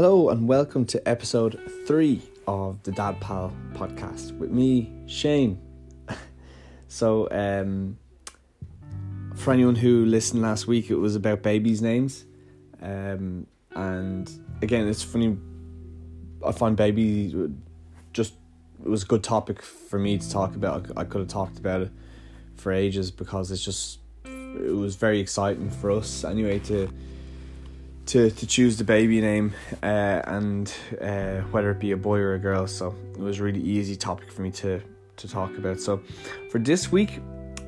Hello 0.00 0.28
and 0.28 0.46
welcome 0.46 0.84
to 0.84 1.08
episode 1.08 1.60
three 1.84 2.22
of 2.46 2.80
the 2.84 2.92
Dad 2.92 3.20
Pal 3.20 3.52
podcast 3.72 4.30
with 4.38 4.48
me, 4.48 4.92
Shane. 5.08 5.60
so, 6.86 7.28
um, 7.32 7.98
for 9.34 9.52
anyone 9.52 9.74
who 9.74 10.04
listened 10.04 10.40
last 10.40 10.68
week, 10.68 10.88
it 10.88 10.94
was 10.94 11.16
about 11.16 11.42
babies' 11.42 11.82
names. 11.82 12.26
Um, 12.80 13.48
and 13.74 14.30
again, 14.62 14.86
it's 14.86 15.02
funny, 15.02 15.36
I 16.46 16.52
find 16.52 16.76
babies 16.76 17.34
just 18.12 18.34
it 18.80 18.88
was 18.88 19.02
a 19.02 19.06
good 19.06 19.24
topic 19.24 19.62
for 19.62 19.98
me 19.98 20.16
to 20.16 20.30
talk 20.30 20.54
about. 20.54 20.92
I 20.96 21.02
could 21.02 21.22
have 21.22 21.28
talked 21.28 21.58
about 21.58 21.80
it 21.80 21.90
for 22.54 22.70
ages 22.70 23.10
because 23.10 23.50
it's 23.50 23.64
just 23.64 23.98
it 24.24 24.76
was 24.76 24.94
very 24.94 25.18
exciting 25.18 25.68
for 25.68 25.90
us 25.90 26.22
anyway 26.22 26.60
to 26.60 26.88
to 28.08 28.30
to 28.30 28.46
choose 28.46 28.78
the 28.78 28.84
baby 28.84 29.20
name 29.20 29.52
uh, 29.82 30.22
and 30.24 30.74
uh, 31.00 31.40
whether 31.52 31.70
it 31.70 31.78
be 31.78 31.92
a 31.92 31.96
boy 31.96 32.18
or 32.18 32.34
a 32.34 32.38
girl. 32.38 32.66
So 32.66 32.94
it 33.12 33.20
was 33.20 33.38
a 33.38 33.42
really 33.42 33.60
easy 33.60 33.96
topic 33.96 34.32
for 34.32 34.42
me 34.42 34.50
to 34.52 34.80
to 35.16 35.28
talk 35.28 35.56
about. 35.58 35.80
So 35.80 36.00
for 36.50 36.58
this 36.58 36.90
week, 36.90 37.20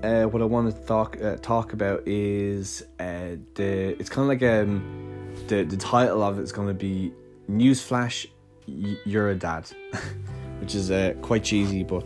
uh, 0.03 0.25
what 0.25 0.41
I 0.41 0.47
want 0.47 0.75
to 0.75 0.87
talk 0.87 1.21
uh, 1.23 1.37
talk 1.37 1.75
about 1.75 2.03
is 2.07 2.83
uh, 2.99 3.37
the 3.55 4.01
it's 4.01 4.09
kind 4.09 4.25
of 4.25 4.29
like 4.29 4.43
um 4.43 5.35
the 5.49 5.65
the 5.65 5.77
title 5.77 6.23
of 6.23 6.39
it's 6.39 6.53
going 6.53 6.69
to 6.69 6.75
be 6.75 7.13
newsflash, 7.51 8.27
you're 8.67 9.31
a 9.31 9.35
dad, 9.35 9.71
which 10.61 10.75
is 10.75 10.91
uh, 10.91 11.15
quite 11.21 11.45
cheesy, 11.45 11.85
but 11.85 12.05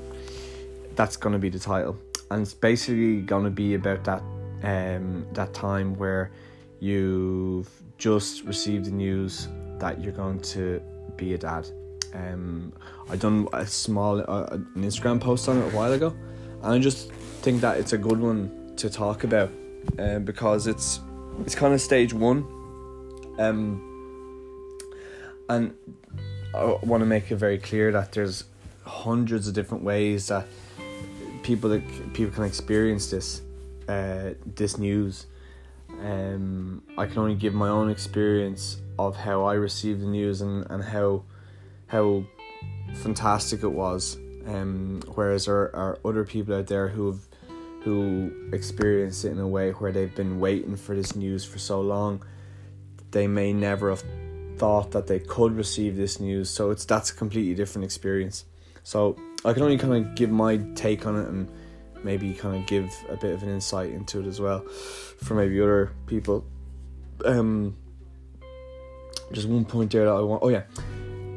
that's 0.97 1.17
going 1.17 1.35
to 1.35 1.39
be 1.39 1.51
the 1.51 1.59
title, 1.59 1.97
and 2.33 2.43
it's 2.43 2.55
basically 2.55 3.21
going 3.21 3.45
to 3.45 3.51
be 3.51 3.75
about 3.75 4.03
that 4.05 4.23
um 4.65 5.27
that 5.35 5.53
time 5.55 5.95
where 5.95 6.33
you've 6.81 7.84
just 7.99 8.45
received 8.45 8.87
the 8.87 8.91
news 8.91 9.49
that 9.79 10.03
you're 10.03 10.13
going 10.13 10.41
to 10.41 10.81
be 11.17 11.35
a 11.35 11.39
dad. 11.39 11.69
Um, 12.15 12.73
I 13.11 13.17
done 13.17 13.49
a 13.53 13.67
small 13.67 14.21
uh, 14.21 14.47
an 14.51 14.67
Instagram 14.77 15.21
post 15.21 15.49
on 15.49 15.59
it 15.59 15.73
a 15.73 15.77
while 15.77 15.93
ago, 15.93 16.15
and 16.63 16.73
I 16.73 16.79
just 16.79 17.11
think 17.43 17.61
that 17.61 17.79
it's 17.79 17.93
a 17.93 17.99
good 17.99 18.21
one 18.21 18.73
to 18.77 18.89
talk 18.89 19.25
about, 19.25 19.51
um, 19.99 20.25
because 20.25 20.67
it's 20.67 21.01
it's 21.41 21.55
kind 21.55 21.75
of 21.75 21.81
stage 21.81 22.13
one, 22.13 22.45
um, 23.39 24.79
and 25.49 25.75
I 26.55 26.79
want 26.83 27.01
to 27.01 27.07
make 27.07 27.31
it 27.31 27.37
very 27.37 27.59
clear 27.59 27.91
that 27.93 28.13
there's 28.13 28.45
hundreds 28.85 29.49
of 29.49 29.55
different 29.55 29.83
ways 29.83 30.29
that 30.29 30.47
people 31.43 31.71
that 31.71 31.83
people 32.15 32.33
can 32.33 32.45
experience 32.45 33.11
this 33.11 33.43
uh, 33.89 34.35
this 34.55 34.79
news 34.79 35.27
um, 36.01 36.83
I 36.99 37.07
can 37.07 37.19
only 37.19 37.35
give 37.35 37.55
my 37.55 37.69
own 37.69 37.91
experience 37.91 38.81
of 38.99 39.17
how 39.17 39.45
I 39.45 39.55
received 39.55 40.01
the 40.03 40.07
news 40.07 40.41
and, 40.41 40.67
and 40.71 40.83
how 40.83 41.25
how 41.87 42.25
fantastic 42.95 43.63
it 43.63 43.73
was. 43.73 44.17
Um, 44.47 45.01
whereas 45.15 45.47
there 45.47 45.75
are 45.75 45.99
other 46.05 46.25
people 46.25 46.55
out 46.55 46.67
there 46.67 46.89
who 46.89 47.07
have 47.07 47.21
who 47.83 48.33
experience 48.53 49.25
it 49.25 49.33
in 49.33 49.39
a 49.39 49.47
way 49.47 49.71
where 49.73 49.93
they've 49.93 50.15
been 50.15 50.41
waiting 50.41 50.75
for 50.75 50.97
this 50.97 51.15
news 51.15 51.45
for 51.45 51.59
so 51.59 51.83
long, 51.83 52.25
they 53.11 53.27
may 53.27 53.53
never 53.53 53.91
have 53.91 54.03
thought 54.57 54.93
that 54.93 55.07
they 55.07 55.19
could 55.19 55.55
receive 55.55 55.95
this 55.97 56.19
news. 56.19 56.49
So 56.49 56.71
it's 56.71 56.85
that's 56.85 57.11
a 57.11 57.15
completely 57.15 57.55
different 57.55 57.85
experience. 57.85 58.47
So 58.83 59.17
I 59.45 59.53
can 59.53 59.63
only 59.63 59.79
kind 59.79 59.95
of 59.95 60.15
give 60.15 60.31
my 60.31 60.57
take 60.75 61.07
on 61.07 61.17
it 61.17 61.29
and 61.29 61.49
maybe 62.05 62.33
kind 62.35 62.57
of 62.57 62.67
give 62.67 62.95
a 63.09 63.17
bit 63.17 63.33
of 63.33 63.43
an 63.43 63.49
insight 63.49 63.91
into 63.91 64.21
it 64.21 64.27
as 64.27 64.41
well 64.41 64.61
for 64.61 65.35
maybe 65.35 65.61
other 65.61 65.93
people. 66.07 66.45
Um, 67.25 67.77
just 69.33 69.49
one 69.49 69.65
point 69.65 69.93
there 69.93 70.05
that 70.05 70.11
I 70.11 70.21
want. 70.21 70.43
Oh 70.43 70.49
yeah, 70.49 70.65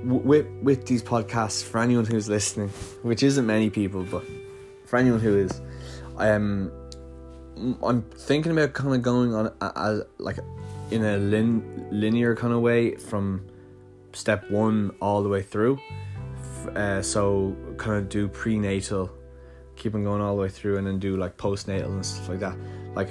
with 0.03 0.47
with 0.61 0.85
these 0.85 1.01
podcasts 1.01 1.63
for 1.63 1.79
anyone 1.79 2.05
who's 2.05 2.29
listening, 2.29 2.69
which 3.01 3.23
isn't 3.23 3.45
many 3.45 3.69
people, 3.69 4.03
but 4.03 4.23
for 4.85 4.97
anyone 4.97 5.19
who 5.19 5.37
is, 5.37 5.61
um, 6.17 6.71
I'm 7.83 8.01
thinking 8.01 8.51
about 8.51 8.73
kind 8.73 8.93
of 8.93 9.01
going 9.01 9.33
on 9.33 9.51
as 9.75 10.03
like 10.17 10.37
in 10.91 11.03
a 11.03 11.17
lin- 11.17 11.87
linear 11.91 12.35
kind 12.35 12.53
of 12.53 12.61
way 12.61 12.95
from 12.95 13.45
step 14.13 14.49
one 14.49 14.91
all 15.01 15.23
the 15.23 15.29
way 15.29 15.41
through. 15.41 15.79
Uh, 16.75 17.01
so 17.01 17.55
kind 17.77 17.97
of 17.97 18.09
do 18.09 18.27
prenatal 18.27 19.09
keep 19.77 19.95
on 19.95 20.03
going 20.03 20.21
all 20.21 20.35
the 20.35 20.41
way 20.41 20.49
through 20.49 20.77
and 20.77 20.87
then 20.87 20.99
do 20.99 21.17
like 21.17 21.37
postnatal 21.37 21.87
and 21.87 22.05
stuff 22.05 22.29
like 22.29 22.39
that. 22.39 22.57
Like 22.95 23.09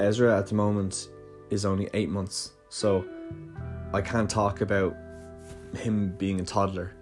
Ezra 0.00 0.38
at 0.38 0.46
the 0.48 0.54
moment 0.54 1.08
is 1.50 1.64
only 1.64 1.88
eight 1.94 2.08
months, 2.08 2.52
so 2.68 3.04
I 3.94 4.00
can't 4.00 4.28
talk 4.28 4.60
about 4.60 4.96
him 5.76 6.14
being 6.18 6.40
a 6.40 6.44
toddler 6.44 6.94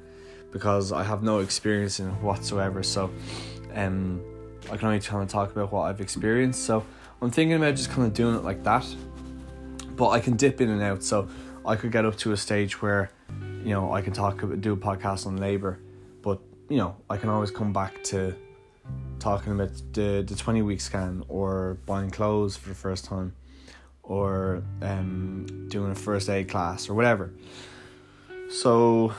because 0.53 0.93
I 0.93 1.03
have 1.03 1.23
no 1.23 1.39
experience 1.41 2.01
in 2.01 2.09
it 2.09 2.15
whatsoever. 2.23 2.83
So 2.83 3.11
um 3.75 4.21
I 4.71 4.77
can 4.77 4.89
only 4.89 5.01
kind 5.01 5.23
of 5.23 5.29
talk 5.29 5.51
about 5.51 5.73
what 5.73 5.83
I've 5.83 6.01
experienced. 6.01 6.65
So 6.65 6.85
I'm 7.23 7.31
thinking 7.31 7.57
about 7.57 7.75
just 7.77 7.91
kind 7.91 8.07
of 8.07 8.15
doing 8.15 8.35
it 8.37 8.45
like 8.45 8.63
that. 8.65 8.87
But 9.97 10.11
I 10.11 10.21
can 10.21 10.37
dip 10.37 10.61
in 10.61 10.71
and 10.71 10.83
out, 10.83 11.03
so 11.03 11.29
I 11.65 11.77
could 11.77 11.93
get 11.93 12.05
up 12.05 12.17
to 12.19 12.33
a 12.33 12.37
stage 12.37 12.81
where, 12.81 13.11
you 13.65 13.71
know, 13.71 13.93
I 13.93 14.01
can 14.01 14.13
talk 14.13 14.41
do 14.61 14.73
a 14.73 14.77
podcast 14.77 15.27
on 15.27 15.37
labor, 15.37 15.79
but 16.23 16.41
you 16.69 16.79
know, 16.79 16.97
I 17.09 17.17
can 17.17 17.29
always 17.29 17.51
come 17.51 17.73
back 17.73 18.03
to 18.05 18.35
talking 19.21 19.53
about 19.53 19.71
the 19.93 20.25
the 20.27 20.35
20 20.35 20.63
week 20.63 20.81
scan 20.81 21.23
or 21.29 21.79
buying 21.87 22.11
clothes 22.11 22.57
for 22.57 22.69
the 22.71 22.75
first 22.75 23.05
time 23.05 23.35
or 24.03 24.63
um, 24.83 25.69
doing 25.69 25.93
a 25.93 25.95
first 25.95 26.29
aid 26.29 26.49
class 26.49 26.89
or 26.89 26.95
whatever. 26.95 27.31
So, 28.51 29.15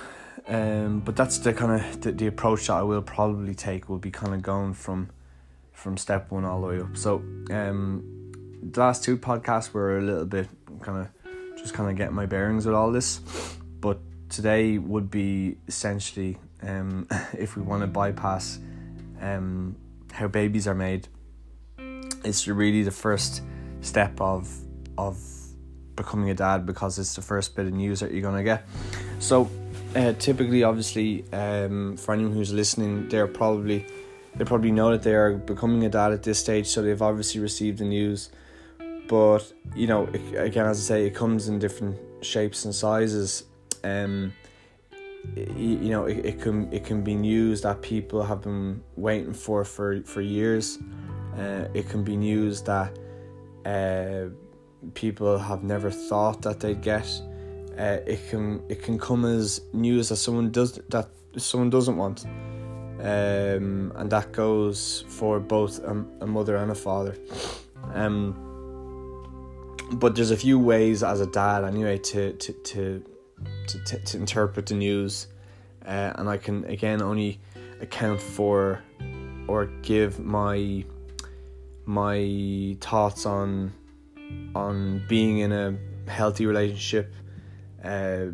um, 0.47 0.99
but 0.99 1.15
that's 1.15 1.37
the 1.37 1.53
kind 1.53 1.81
of 1.81 2.01
the, 2.01 2.11
the 2.11 2.27
approach 2.27 2.67
that 2.67 2.73
I 2.73 2.81
will 2.83 3.01
probably 3.01 3.55
take. 3.55 3.87
Will 3.87 3.99
be 3.99 4.11
kind 4.11 4.33
of 4.33 4.41
going 4.41 4.73
from 4.73 5.09
from 5.71 5.97
step 5.97 6.29
one 6.29 6.43
all 6.43 6.59
the 6.61 6.67
way 6.67 6.81
up. 6.81 6.97
So, 6.97 7.23
um, 7.51 8.03
the 8.61 8.79
last 8.81 9.03
two 9.03 9.17
podcasts 9.17 9.71
were 9.71 9.97
a 9.97 10.01
little 10.01 10.25
bit 10.25 10.49
kind 10.81 10.97
of 11.07 11.57
just 11.57 11.73
kind 11.73 11.89
of 11.89 11.95
getting 11.95 12.15
my 12.15 12.25
bearings 12.25 12.65
with 12.65 12.75
all 12.75 12.91
this, 12.91 13.21
but 13.79 13.99
today 14.29 14.77
would 14.77 15.09
be 15.09 15.57
essentially 15.67 16.37
um, 16.63 17.07
if 17.37 17.55
we 17.55 17.61
want 17.61 17.81
to 17.81 17.87
bypass 17.87 18.59
um, 19.21 19.75
how 20.11 20.27
babies 20.27 20.67
are 20.67 20.75
made. 20.75 21.07
It's 22.23 22.47
really 22.47 22.83
the 22.83 22.91
first 22.91 23.41
step 23.81 24.19
of 24.21 24.49
of 24.97 25.17
becoming 25.95 26.29
a 26.29 26.33
dad 26.33 26.65
because 26.65 26.99
it's 26.99 27.15
the 27.15 27.21
first 27.21 27.55
bit 27.55 27.65
of 27.67 27.73
news 27.73 27.99
that 27.99 28.11
you're 28.11 28.21
gonna 28.21 28.43
get. 28.43 28.65
So, 29.19 29.49
uh, 29.95 30.13
typically, 30.13 30.63
obviously, 30.63 31.25
um, 31.33 31.97
for 31.97 32.13
anyone 32.13 32.33
who's 32.33 32.53
listening, 32.53 33.09
they're 33.09 33.27
probably 33.27 33.85
they 34.35 34.45
probably 34.45 34.71
know 34.71 34.91
that 34.91 35.03
they 35.03 35.13
are 35.13 35.33
becoming 35.33 35.83
a 35.85 35.89
dad 35.89 36.13
at 36.13 36.23
this 36.23 36.39
stage, 36.39 36.67
so 36.67 36.81
they've 36.81 37.01
obviously 37.01 37.41
received 37.41 37.79
the 37.79 37.85
news. 37.85 38.29
But 39.07 39.51
you 39.75 39.87
know, 39.87 40.05
it, 40.13 40.21
again, 40.35 40.65
as 40.65 40.79
I 40.79 40.83
say, 40.95 41.07
it 41.07 41.15
comes 41.15 41.47
in 41.47 41.59
different 41.59 41.97
shapes 42.21 42.65
and 42.65 42.73
sizes. 42.73 43.43
Um, 43.83 44.33
you 45.35 45.89
know 45.89 46.05
it, 46.05 46.25
it 46.25 46.41
can 46.41 46.71
it 46.73 46.83
can 46.83 47.03
be 47.03 47.15
news 47.15 47.61
that 47.61 47.81
people 47.81 48.23
have 48.23 48.41
been 48.41 48.81
waiting 48.95 49.33
for 49.33 49.63
for 49.63 50.01
for 50.03 50.21
years. 50.21 50.79
Uh, 51.37 51.67
it 51.73 51.89
can 51.89 52.03
be 52.03 52.17
news 52.17 52.61
that 52.63 52.97
uh, 53.65 54.25
people 54.93 55.37
have 55.37 55.63
never 55.63 55.89
thought 55.89 56.41
that 56.41 56.59
they'd 56.59 56.81
get. 56.81 57.07
Uh, 57.77 57.99
it 58.05 58.29
can 58.29 58.61
it 58.69 58.83
can 58.83 58.99
come 58.99 59.25
as 59.25 59.61
news 59.73 60.09
that 60.09 60.17
someone 60.17 60.51
does 60.51 60.79
that 60.89 61.07
someone 61.37 61.69
doesn't 61.69 61.97
want. 61.97 62.25
Um, 62.99 63.91
and 63.95 64.11
that 64.11 64.31
goes 64.31 65.05
for 65.07 65.39
both 65.39 65.79
a, 65.79 66.05
a 66.19 66.27
mother 66.27 66.57
and 66.57 66.69
a 66.69 66.75
father. 66.75 67.15
Um, 67.93 68.35
but 69.93 70.15
there's 70.15 70.29
a 70.31 70.37
few 70.37 70.59
ways 70.59 71.01
as 71.03 71.19
a 71.19 71.25
dad 71.25 71.63
anyway 71.63 71.97
to 71.97 72.33
to, 72.33 72.53
to 72.53 73.03
to, 73.71 73.79
to, 73.79 73.99
to 73.99 74.17
interpret 74.17 74.65
the 74.67 74.75
news, 74.75 75.27
uh, 75.85 76.13
and 76.15 76.29
I 76.29 76.37
can 76.37 76.65
again 76.65 77.01
only 77.01 77.39
account 77.81 78.21
for 78.21 78.81
or 79.47 79.65
give 79.81 80.19
my 80.19 80.85
my 81.85 82.77
thoughts 82.79 83.25
on 83.25 83.73
on 84.55 85.03
being 85.07 85.39
in 85.39 85.51
a 85.51 85.75
healthy 86.09 86.45
relationship, 86.45 87.13
uh, 87.83 88.27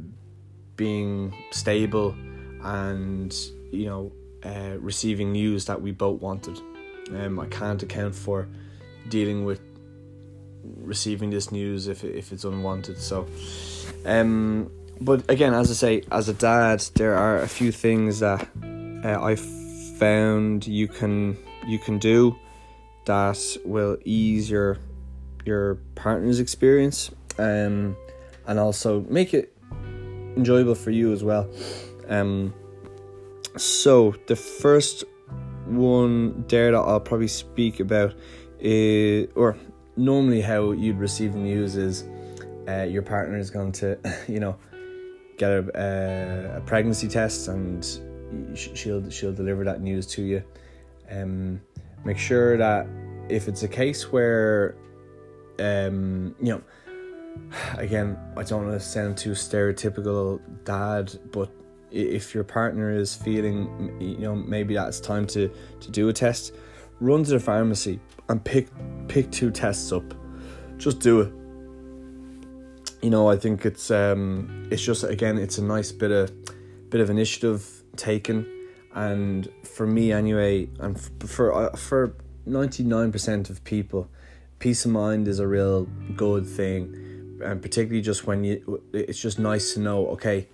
being 0.76 1.34
stable, 1.52 2.16
and 2.64 3.36
you 3.72 3.86
know 3.86 4.12
uh, 4.44 4.78
receiving 4.80 5.32
news 5.32 5.66
that 5.66 5.82
we 5.82 5.92
both 5.92 6.22
wanted. 6.22 6.60
Um, 7.16 7.40
I 7.40 7.46
can't 7.48 7.82
account 7.82 8.16
for 8.16 8.48
dealing 9.10 9.46
with 9.46 9.62
receiving 10.76 11.30
this 11.30 11.52
news 11.52 11.88
if 11.88 12.04
if 12.04 12.32
it's 12.32 12.44
unwanted. 12.44 12.98
So, 12.98 13.28
um, 14.06 14.72
but 15.02 15.30
again, 15.30 15.54
as 15.54 15.70
I 15.70 15.74
say, 15.74 16.04
as 16.12 16.30
a 16.30 16.34
dad, 16.34 16.82
there 16.96 17.16
are 17.16 17.38
a 17.38 17.48
few 17.48 17.72
things 17.72 18.20
that 18.20 18.48
uh, 19.04 19.22
I 19.22 19.36
found 19.36 20.68
you 20.68 20.88
can 20.88 21.38
you 21.68 21.80
can 21.80 22.00
do 22.00 22.36
that 23.06 23.58
will 23.66 23.98
ease 24.06 24.50
your 24.50 24.78
your 25.46 25.76
partner's 25.96 26.40
experience, 26.40 27.12
um, 27.38 27.96
and 28.46 28.60
also 28.60 29.02
make 29.10 29.34
it 29.34 29.56
enjoyable 30.36 30.76
for 30.76 30.92
you 30.92 31.14
as 31.14 31.24
well. 31.24 31.50
Um, 32.10 32.54
so 33.56 34.16
the 34.28 34.36
first 34.36 35.04
one 35.66 36.46
there 36.48 36.72
that 36.72 36.78
I'll 36.78 37.00
probably 37.00 37.28
speak 37.28 37.80
about 37.80 38.14
is, 38.60 39.30
or 39.36 39.58
normally 39.96 40.42
how 40.42 40.72
you'd 40.72 41.00
receive 41.00 41.36
news 41.36 41.76
is, 41.76 42.06
uh, 42.68 42.84
your 42.84 43.02
partner 43.02 43.38
is 43.38 43.50
going 43.50 43.72
to, 43.74 43.98
you 44.28 44.40
know, 44.40 44.58
get 45.38 45.52
a, 45.52 46.52
a, 46.54 46.58
a 46.58 46.62
pregnancy 46.62 47.08
test 47.08 47.48
and 47.48 47.86
she'll 48.56 49.10
she'll 49.10 49.34
deliver 49.34 49.64
that 49.64 49.82
news 49.82 50.06
to 50.08 50.22
you. 50.22 50.44
Um, 51.10 51.62
make 52.04 52.18
sure 52.18 52.58
that 52.58 52.88
if 53.30 53.48
it's 53.48 53.64
a 53.64 53.68
case 53.68 54.12
where, 54.12 54.76
um, 55.60 56.36
you 56.42 56.54
know, 56.54 56.62
again, 57.78 58.18
I 58.36 58.44
don't 58.44 58.68
want 58.68 58.80
to 58.80 58.86
sound 58.86 59.18
too 59.18 59.32
stereotypical 59.32 60.40
dad, 60.64 61.18
but 61.32 61.50
if 61.92 62.34
your 62.34 62.44
partner 62.44 62.92
is 62.92 63.16
feeling, 63.16 63.96
you 64.00 64.18
know, 64.18 64.36
maybe 64.36 64.74
that's 64.74 65.00
time 65.00 65.26
to 65.28 65.50
to 65.80 65.92
do 65.92 66.10
a 66.10 66.14
test, 66.14 66.54
run 67.00 67.24
to 67.24 67.32
the 67.32 67.40
pharmacy 67.40 68.00
and 68.30 68.44
pick 68.44 68.68
pick 69.08 69.32
two 69.32 69.52
tests 69.52 69.92
up. 69.92 70.14
Just 70.78 71.00
do 71.00 71.22
it. 71.22 71.34
You 73.02 73.12
know, 73.12 73.30
I 73.30 73.38
think 73.38 73.66
it's 73.66 73.92
um, 73.92 74.68
it's 74.72 74.82
just 74.82 75.04
again, 75.04 75.38
it's 75.38 75.58
a 75.58 75.64
nice 75.64 75.92
bit 75.92 76.12
of 76.12 76.32
bit 76.90 77.00
of 77.00 77.10
initiative 77.10 77.84
taken, 77.96 78.46
and 78.96 79.48
for 79.64 79.86
me 79.86 80.12
anyway, 80.12 80.68
and 80.80 81.00
for 81.00 81.54
uh, 81.54 81.76
for 81.76 82.16
ninety 82.46 82.84
nine 82.84 83.12
percent 83.12 83.50
of 83.52 83.64
people, 83.64 84.10
peace 84.60 84.84
of 84.86 84.92
mind 84.92 85.28
is 85.28 85.40
a 85.40 85.48
real 85.48 85.86
good 86.16 86.48
thing, 86.48 87.40
and 87.44 87.62
particularly 87.62 88.02
just 88.02 88.26
when 88.26 88.44
you, 88.44 88.82
it's 88.94 89.22
just 89.22 89.38
nice 89.38 89.76
to 89.76 89.80
know. 89.80 90.08
Okay, 90.08 90.48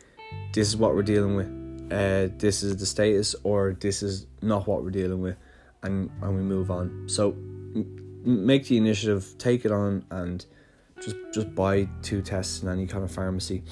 this 0.52 0.68
is 0.68 0.76
what 0.76 0.96
we're 0.96 1.02
dealing 1.02 1.36
with. 1.36 1.48
Uh, 1.92 2.34
this 2.38 2.62
is 2.62 2.76
the 2.76 2.86
status, 2.86 3.36
or 3.44 3.78
this 3.80 4.04
is 4.04 4.28
not 4.42 4.68
what 4.68 4.84
we're 4.84 4.90
dealing 4.90 5.22
with, 5.22 5.38
and 5.82 6.10
and 6.22 6.36
we 6.36 6.42
move 6.42 6.70
on. 6.70 7.08
So 7.08 7.32
m- 7.32 7.86
make 8.24 8.68
the 8.68 8.78
initiative, 8.78 9.34
take 9.38 9.64
it 9.64 9.72
on, 9.72 10.06
and 10.12 10.46
just 11.06 11.16
just 11.34 11.56
buy 11.56 11.88
two 12.02 12.22
tests 12.22 12.64
in 12.64 12.70
any 12.70 12.88
kind 12.88 13.04
of 13.04 13.12
pharmacy. 13.12 13.64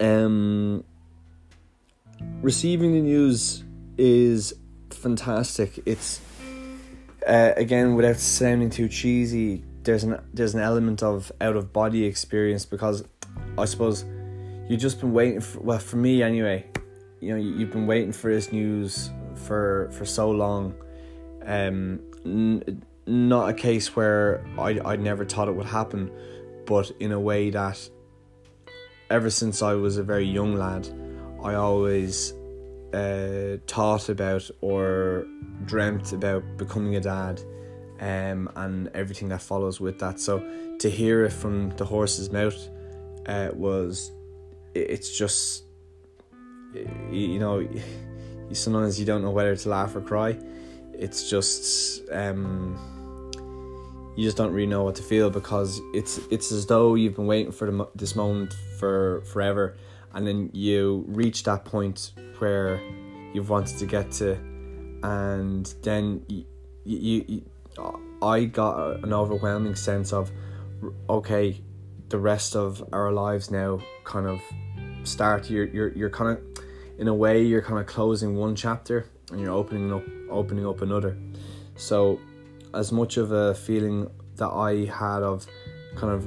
Um, 0.00 0.84
receiving 2.40 2.92
the 2.92 3.00
news 3.00 3.64
is 3.98 4.54
fantastic. 4.90 5.80
It's 5.86 6.20
uh, 7.26 7.52
again 7.56 7.94
without 7.94 8.16
sounding 8.16 8.70
too 8.70 8.88
cheesy. 8.88 9.64
There's 9.82 10.04
an 10.04 10.20
there's 10.32 10.54
an 10.54 10.60
element 10.60 11.02
of 11.02 11.32
out 11.40 11.56
of 11.56 11.72
body 11.72 12.04
experience 12.04 12.64
because 12.64 13.04
I 13.58 13.64
suppose 13.64 14.04
you've 14.68 14.80
just 14.80 15.00
been 15.00 15.12
waiting 15.12 15.40
for 15.40 15.60
well 15.60 15.78
for 15.78 15.96
me 15.96 16.22
anyway 16.22 16.64
you 17.22 17.30
know 17.30 17.36
you've 17.36 17.70
been 17.70 17.86
waiting 17.86 18.12
for 18.12 18.32
this 18.32 18.52
news 18.52 19.10
for 19.34 19.88
for 19.92 20.04
so 20.04 20.30
long 20.30 20.74
um 21.46 22.00
n- 22.26 22.82
not 23.06 23.48
a 23.48 23.54
case 23.54 23.94
where 23.96 24.44
I 24.58 24.80
I 24.84 24.96
never 24.96 25.24
thought 25.24 25.48
it 25.48 25.52
would 25.52 25.66
happen 25.66 26.10
but 26.66 26.90
in 27.00 27.12
a 27.12 27.20
way 27.20 27.50
that 27.50 27.90
ever 29.10 29.30
since 29.30 29.62
I 29.62 29.74
was 29.74 29.98
a 29.98 30.02
very 30.02 30.24
young 30.24 30.54
lad 30.54 30.88
I 31.42 31.54
always 31.54 32.32
uh, 32.92 33.56
thought 33.66 34.08
about 34.08 34.48
or 34.60 35.26
dreamt 35.64 36.12
about 36.12 36.42
becoming 36.56 36.96
a 36.96 37.00
dad 37.00 37.40
um, 38.00 38.50
and 38.56 38.88
everything 38.94 39.28
that 39.28 39.42
follows 39.42 39.80
with 39.80 39.98
that. 40.00 40.20
So 40.20 40.40
to 40.78 40.90
hear 40.90 41.24
it 41.24 41.32
from 41.32 41.70
the 41.76 41.84
horse's 41.84 42.30
mouth 42.30 42.68
uh, 43.26 43.50
was 43.52 44.12
it's 44.74 45.16
just 45.16 45.64
you 47.10 47.38
know 47.38 47.66
sometimes 48.52 48.98
you 48.98 49.06
don't 49.06 49.22
know 49.22 49.30
whether 49.30 49.54
to 49.54 49.68
laugh 49.68 49.94
or 49.94 50.00
cry 50.00 50.38
it's 51.02 51.28
just 51.28 52.08
um, 52.12 52.78
you 54.16 54.24
just 54.24 54.36
don't 54.36 54.52
really 54.52 54.68
know 54.68 54.84
what 54.84 54.94
to 54.94 55.02
feel 55.02 55.30
because 55.30 55.80
it's 55.92 56.20
it's 56.30 56.52
as 56.52 56.66
though 56.66 56.94
you've 56.94 57.16
been 57.16 57.26
waiting 57.26 57.50
for 57.50 57.70
the, 57.70 57.88
this 57.96 58.14
moment 58.14 58.54
for 58.78 59.22
forever. 59.32 59.76
And 60.14 60.26
then 60.26 60.50
you 60.52 61.04
reach 61.08 61.42
that 61.44 61.64
point 61.64 62.12
where 62.38 62.80
you've 63.32 63.48
wanted 63.48 63.78
to 63.78 63.86
get 63.86 64.12
to 64.12 64.34
and 65.02 65.74
then 65.82 66.22
you, 66.28 66.44
you, 66.84 67.24
you 67.26 67.42
I 68.20 68.44
got 68.44 69.02
an 69.02 69.12
overwhelming 69.12 69.74
sense 69.74 70.12
of 70.12 70.30
okay 71.08 71.60
the 72.10 72.18
rest 72.18 72.54
of 72.54 72.86
our 72.92 73.10
lives 73.10 73.50
now 73.50 73.80
kind 74.04 74.26
of 74.26 74.40
start 75.04 75.50
you're 75.50 75.64
you're 75.64 75.92
you're 75.94 76.10
kind 76.10 76.36
of 76.36 76.64
in 76.98 77.08
a 77.08 77.14
way 77.14 77.42
you're 77.42 77.62
kind 77.62 77.80
of 77.80 77.86
closing 77.86 78.36
one 78.36 78.54
chapter 78.54 79.06
and 79.30 79.40
you're 79.40 79.50
opening 79.52 79.92
up 79.92 80.04
opening 80.32 80.66
up 80.66 80.82
another. 80.82 81.16
So 81.76 82.18
as 82.74 82.92
much 82.92 83.16
of 83.16 83.32
a 83.32 83.54
feeling 83.54 84.10
that 84.36 84.48
I 84.48 84.86
had 84.86 85.22
of 85.22 85.46
kind 85.96 86.12
of 86.12 86.24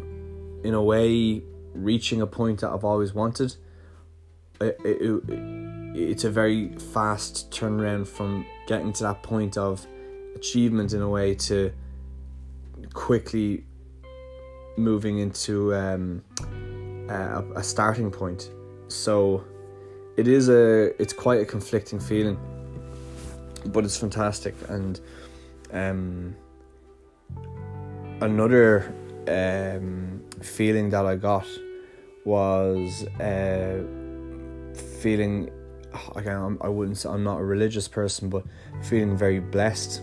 in 0.65 0.73
a 0.73 0.81
way 0.81 1.41
reaching 1.73 2.21
a 2.21 2.27
point 2.27 2.61
that 2.61 2.69
I've 2.69 2.83
always 2.83 3.13
wanted 3.13 3.55
it, 4.61 4.79
it, 4.83 5.01
it, 5.01 5.23
it's 5.95 6.23
a 6.23 6.29
very 6.29 6.69
fast 6.77 7.51
turnaround 7.51 8.07
from 8.07 8.45
getting 8.67 8.93
to 8.93 9.03
that 9.03 9.23
point 9.23 9.57
of 9.57 9.85
achievement 10.35 10.93
in 10.93 11.01
a 11.01 11.09
way 11.09 11.35
to 11.35 11.71
quickly 12.93 13.63
moving 14.77 15.19
into 15.19 15.73
um, 15.73 16.23
a, 17.09 17.43
a 17.55 17.63
starting 17.63 18.11
point. 18.11 18.51
So 18.87 19.43
it 20.17 20.27
is 20.27 20.49
a 20.49 21.01
it's 21.01 21.13
quite 21.13 21.41
a 21.41 21.45
conflicting 21.45 21.99
feeling 21.99 22.37
but 23.67 23.85
it's 23.85 23.97
fantastic. 23.97 24.55
And 24.69 24.99
um, 25.71 26.35
another 28.21 28.93
um, 29.27 30.23
feeling 30.41 30.89
that 30.89 31.05
I 31.05 31.15
got 31.15 31.47
was 32.25 33.05
uh, 33.19 33.83
feeling 34.99 35.49
again 36.15 36.57
I 36.61 36.67
wouldn't 36.67 36.97
say 36.97 37.09
I'm 37.09 37.23
not 37.23 37.39
a 37.39 37.43
religious 37.43 37.87
person 37.87 38.29
but 38.29 38.43
feeling 38.83 39.15
very 39.17 39.39
blessed. 39.39 40.01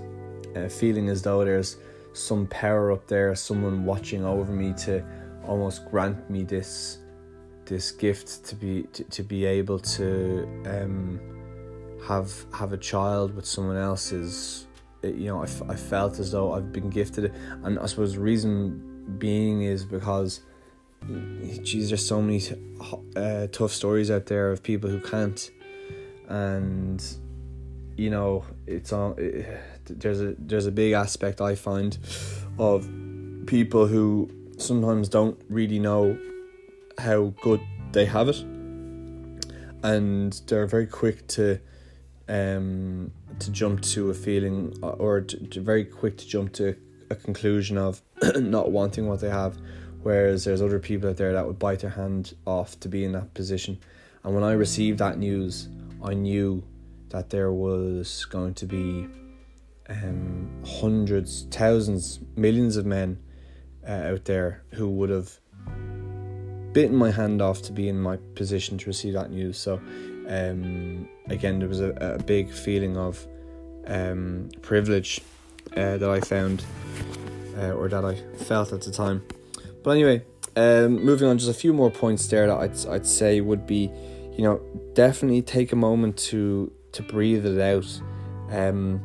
Uh, 0.56 0.68
feeling 0.68 1.08
as 1.08 1.22
though 1.22 1.44
there's 1.44 1.78
some 2.12 2.46
power 2.48 2.92
up 2.92 3.06
there 3.06 3.34
someone 3.34 3.86
watching 3.86 4.24
over 4.24 4.52
me 4.52 4.74
to 4.74 5.02
almost 5.46 5.90
grant 5.90 6.28
me 6.28 6.44
this 6.44 6.98
this 7.64 7.90
gift 7.90 8.44
to 8.44 8.54
be 8.54 8.82
to, 8.92 9.04
to 9.04 9.22
be 9.22 9.44
able 9.46 9.78
to 9.78 10.46
um, 10.66 11.41
have 12.06 12.46
have 12.52 12.72
a 12.72 12.76
child 12.76 13.34
with 13.34 13.46
someone 13.46 13.76
else 13.76 14.12
is 14.12 14.66
you 15.02 15.26
know 15.26 15.42
I, 15.42 15.72
I 15.72 15.76
felt 15.76 16.18
as 16.18 16.32
though 16.32 16.52
I've 16.52 16.72
been 16.72 16.90
gifted. 16.90 17.32
And 17.62 17.78
I 17.78 17.86
suppose 17.86 18.14
the 18.14 18.20
reason 18.20 19.16
being 19.18 19.62
is 19.62 19.84
because 19.84 20.40
geez 21.62 21.88
there's 21.88 22.06
so 22.06 22.22
many 22.22 22.40
uh, 23.16 23.48
tough 23.48 23.72
stories 23.72 24.10
out 24.10 24.26
there 24.26 24.50
of 24.50 24.62
people 24.62 24.90
who 24.90 25.00
can't. 25.00 25.50
And 26.28 27.02
you 27.96 28.10
know 28.10 28.44
it's 28.66 28.92
all 28.92 29.14
it, 29.18 29.46
there's 29.84 30.20
a 30.20 30.34
there's 30.38 30.66
a 30.66 30.72
big 30.72 30.92
aspect 30.92 31.40
I 31.40 31.54
find 31.54 31.98
of 32.58 32.88
people 33.46 33.86
who 33.86 34.30
sometimes 34.56 35.08
don't 35.08 35.40
really 35.48 35.78
know 35.78 36.18
how 36.98 37.34
good 37.42 37.60
they 37.92 38.06
have 38.06 38.28
it, 38.28 38.38
and 39.82 40.32
they're 40.46 40.66
very 40.66 40.86
quick 40.86 41.26
to 41.28 41.60
um, 42.32 43.12
to 43.38 43.50
jump 43.50 43.82
to 43.82 44.08
a 44.10 44.14
feeling 44.14 44.74
or 44.82 45.20
to, 45.20 45.46
to 45.48 45.60
very 45.60 45.84
quick 45.84 46.16
to 46.16 46.26
jump 46.26 46.54
to 46.54 46.74
a 47.10 47.14
conclusion 47.14 47.76
of 47.76 48.00
not 48.36 48.72
wanting 48.72 49.06
what 49.06 49.20
they 49.20 49.28
have, 49.28 49.58
whereas 50.02 50.44
there's 50.44 50.62
other 50.62 50.78
people 50.78 51.10
out 51.10 51.18
there 51.18 51.34
that 51.34 51.46
would 51.46 51.58
bite 51.58 51.80
their 51.80 51.90
hand 51.90 52.34
off 52.46 52.80
to 52.80 52.88
be 52.88 53.04
in 53.04 53.12
that 53.12 53.34
position. 53.34 53.78
And 54.24 54.34
when 54.34 54.44
I 54.44 54.52
received 54.52 54.98
that 54.98 55.18
news, 55.18 55.68
I 56.02 56.14
knew 56.14 56.64
that 57.10 57.28
there 57.28 57.52
was 57.52 58.24
going 58.24 58.54
to 58.54 58.66
be 58.66 59.06
um, 59.90 60.50
hundreds, 60.80 61.42
thousands, 61.50 62.18
millions 62.34 62.78
of 62.78 62.86
men 62.86 63.18
uh, 63.86 64.12
out 64.12 64.24
there 64.24 64.62
who 64.72 64.88
would 64.88 65.10
have 65.10 65.38
bitten 66.72 66.96
my 66.96 67.10
hand 67.10 67.42
off 67.42 67.60
to 67.60 67.72
be 67.72 67.90
in 67.90 68.00
my 68.00 68.16
position 68.34 68.78
to 68.78 68.86
receive 68.86 69.12
that 69.12 69.30
news. 69.30 69.58
So, 69.58 69.82
um, 70.32 71.08
again, 71.28 71.58
there 71.58 71.68
was 71.68 71.80
a, 71.80 71.90
a 72.18 72.22
big 72.22 72.50
feeling 72.50 72.96
of 72.96 73.26
um, 73.86 74.48
privilege 74.62 75.20
uh, 75.76 75.98
that 75.98 76.08
I 76.08 76.20
found 76.20 76.64
uh, 77.58 77.72
or 77.72 77.88
that 77.88 78.04
I 78.04 78.14
felt 78.44 78.72
at 78.72 78.80
the 78.82 78.90
time. 78.90 79.22
But 79.82 79.92
anyway, 79.92 80.24
um, 80.56 81.04
moving 81.04 81.28
on, 81.28 81.38
just 81.38 81.50
a 81.50 81.54
few 81.54 81.72
more 81.72 81.90
points 81.90 82.26
there 82.28 82.46
that 82.46 82.56
I'd, 82.56 82.86
I'd 82.86 83.06
say 83.06 83.40
would 83.40 83.66
be, 83.66 83.90
you 84.36 84.42
know, 84.42 84.60
definitely 84.94 85.42
take 85.42 85.72
a 85.72 85.76
moment 85.76 86.16
to 86.30 86.72
to 86.92 87.02
breathe 87.02 87.46
it 87.46 87.60
out. 87.60 88.00
Um, 88.50 89.02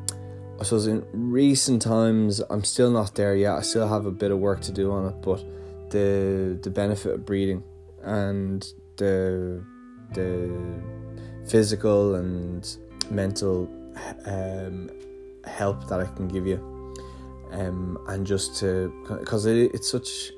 I 0.59 0.63
suppose 0.63 0.87
in 0.87 1.05
recent 1.13 1.81
times, 1.81 2.41
I'm 2.49 2.63
still 2.63 2.91
not 2.91 3.15
there 3.15 3.35
yet. 3.35 3.55
I 3.55 3.61
still 3.61 3.87
have 3.87 4.05
a 4.05 4.11
bit 4.11 4.31
of 4.31 4.39
work 4.39 4.61
to 4.61 4.71
do 4.71 4.91
on 4.91 5.07
it, 5.07 5.21
but 5.21 5.43
the 5.91 6.57
the 6.61 6.69
benefit 6.69 7.13
of 7.13 7.25
breathing 7.25 7.63
and 8.03 8.65
the 8.97 9.63
the 10.13 10.51
physical 11.49 12.15
and 12.15 12.77
mental 13.09 13.69
um, 14.25 14.89
help 15.45 15.87
that 15.87 15.99
I 15.99 16.05
can 16.05 16.27
give 16.27 16.45
you, 16.45 16.93
um, 17.51 17.97
and 18.07 18.25
just 18.25 18.57
to 18.57 18.91
because 19.07 19.45
it, 19.45 19.71
it's 19.73 19.89
such 19.89 20.31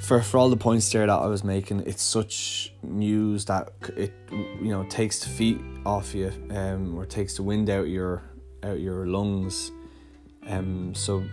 for 0.00 0.20
for 0.22 0.38
all 0.38 0.50
the 0.50 0.56
points 0.56 0.90
there 0.92 1.06
that 1.06 1.12
I 1.12 1.26
was 1.26 1.44
making, 1.44 1.80
it's 1.86 2.02
such 2.02 2.72
news 2.82 3.44
that 3.46 3.70
it 3.96 4.12
you 4.30 4.70
know 4.70 4.84
takes 4.84 5.20
the 5.20 5.28
feet 5.28 5.60
off 5.84 6.14
you, 6.14 6.32
um, 6.50 6.96
or 6.96 7.06
takes 7.06 7.36
the 7.36 7.42
wind 7.42 7.70
out 7.70 7.88
your 7.88 8.22
out 8.62 8.80
your 8.80 9.06
lungs, 9.06 9.70
um. 10.46 10.94
So 10.94 11.24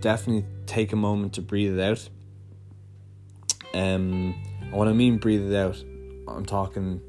definitely 0.00 0.44
take 0.66 0.92
a 0.92 0.96
moment 0.96 1.34
to 1.34 1.42
breathe 1.42 1.78
it 1.78 1.82
out. 1.82 2.08
Um, 3.74 4.34
when 4.70 4.88
I 4.88 4.92
mean 4.92 5.18
breathe 5.18 5.52
it 5.52 5.54
out, 5.54 5.82
I'm 6.26 6.46
talking 6.46 7.00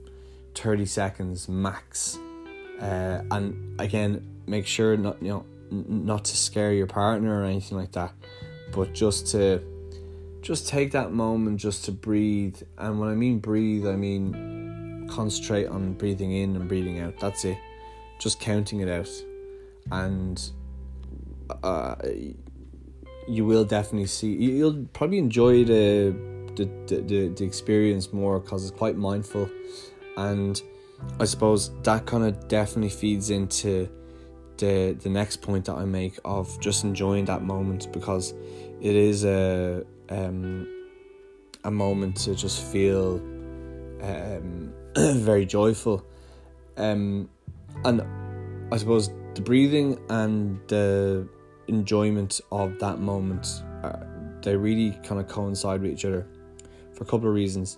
thirty 0.57 0.85
seconds 0.85 1.47
max, 1.47 2.17
uh, 2.81 3.21
and 3.31 3.79
again 3.79 4.41
make 4.47 4.65
sure 4.65 4.97
not 4.97 5.21
you 5.21 5.29
know 5.29 5.45
not 5.69 6.25
to 6.25 6.37
scare 6.37 6.73
your 6.73 6.87
partner 6.87 7.41
or 7.41 7.45
anything 7.45 7.77
like 7.77 7.91
that, 7.91 8.13
but 8.71 8.93
just 8.93 9.27
to 9.27 9.61
just 10.41 10.67
take 10.67 10.91
that 10.91 11.11
moment 11.11 11.59
just 11.59 11.85
to 11.85 11.91
breathe. 11.91 12.61
And 12.77 12.99
when 12.99 13.09
I 13.09 13.15
mean 13.15 13.39
breathe, 13.39 13.85
I 13.85 13.95
mean 13.95 15.07
concentrate 15.09 15.67
on 15.67 15.93
breathing 15.93 16.31
in 16.31 16.55
and 16.55 16.67
breathing 16.67 16.99
out. 16.99 17.19
That's 17.19 17.43
it. 17.45 17.57
Just 18.19 18.39
counting 18.39 18.79
it 18.79 18.89
out, 18.89 19.09
and 19.91 20.41
uh, 21.63 21.95
you 23.27 23.45
will 23.45 23.65
definitely 23.65 24.07
see. 24.07 24.33
You'll 24.33 24.85
probably 24.93 25.19
enjoy 25.19 25.63
the 25.65 26.15
the 26.55 26.65
the, 26.87 27.27
the 27.29 27.43
experience 27.43 28.11
more 28.11 28.39
because 28.39 28.63
it's 28.67 28.77
quite 28.77 28.95
mindful, 28.95 29.49
and 30.17 30.61
I 31.19 31.25
suppose 31.25 31.71
that 31.83 32.05
kind 32.05 32.25
of 32.25 32.47
definitely 32.47 32.89
feeds 32.89 33.29
into 33.29 33.89
the 34.57 34.97
the 34.99 35.09
next 35.09 35.41
point 35.41 35.65
that 35.65 35.75
I 35.75 35.85
make 35.85 36.19
of 36.25 36.59
just 36.59 36.83
enjoying 36.83 37.25
that 37.25 37.43
moment 37.43 37.91
because 37.93 38.33
it 38.81 38.95
is 38.95 39.23
a 39.23 39.85
um, 40.09 40.67
a 41.63 41.71
moment 41.71 42.17
to 42.17 42.35
just 42.35 42.63
feel 42.63 43.15
um, 44.01 44.73
very 44.97 45.45
joyful, 45.45 46.05
um, 46.77 47.29
and 47.85 48.01
I 48.71 48.77
suppose 48.77 49.11
the 49.35 49.41
breathing 49.41 49.99
and 50.09 50.59
the 50.67 51.27
enjoyment 51.67 52.41
of 52.51 52.79
that 52.79 52.99
moment 52.99 53.61
uh, 53.83 53.97
they 54.41 54.55
really 54.55 54.91
kind 55.03 55.19
of 55.19 55.27
coincide 55.27 55.81
with 55.81 55.91
each 55.91 56.05
other 56.05 56.25
for 56.93 57.03
a 57.03 57.07
couple 57.07 57.27
of 57.27 57.35
reasons. 57.35 57.77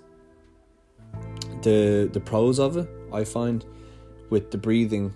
The 1.62 2.10
the 2.12 2.20
pros 2.20 2.60
of 2.60 2.78
it 2.78 2.89
I 3.12 3.24
find 3.24 3.66
with 4.30 4.51
the 4.51 4.58
breathing 4.58 5.13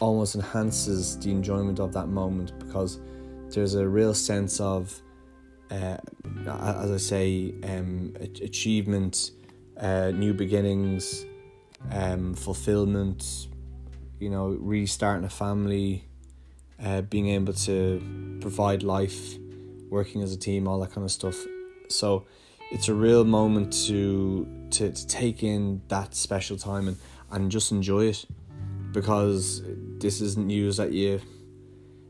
almost 0.00 0.34
enhances 0.34 1.18
the 1.18 1.30
enjoyment 1.30 1.78
of 1.78 1.92
that 1.92 2.08
moment 2.08 2.58
because 2.58 3.00
there's 3.50 3.74
a 3.74 3.86
real 3.86 4.14
sense 4.14 4.60
of 4.60 5.00
uh, 5.70 5.96
as 6.46 6.90
I 6.90 6.96
say, 6.96 7.54
um, 7.64 8.14
achievement, 8.20 9.32
uh, 9.78 10.10
new 10.10 10.34
beginnings, 10.34 11.24
um, 11.90 12.34
fulfillment, 12.34 13.48
you 14.20 14.30
know, 14.30 14.56
restarting 14.60 15.24
a 15.24 15.30
family, 15.30 16.06
uh, 16.82 17.02
being 17.02 17.28
able 17.28 17.52
to 17.52 18.38
provide 18.40 18.82
life, 18.82 19.36
working 19.90 20.22
as 20.22 20.32
a 20.32 20.38
team, 20.38 20.68
all 20.68 20.78
that 20.80 20.92
kind 20.92 21.04
of 21.04 21.10
stuff. 21.10 21.36
So 21.88 22.26
it's 22.74 22.88
a 22.88 22.94
real 22.94 23.24
moment 23.24 23.72
to 23.86 24.48
to, 24.72 24.90
to 24.90 25.06
take 25.06 25.44
in 25.44 25.80
that 25.86 26.12
special 26.12 26.56
time 26.56 26.88
and, 26.88 26.96
and 27.30 27.48
just 27.48 27.70
enjoy 27.70 28.06
it 28.06 28.24
because 28.90 29.62
this 30.00 30.20
isn't 30.20 30.48
news 30.48 30.78
that 30.78 30.90
you 30.90 31.20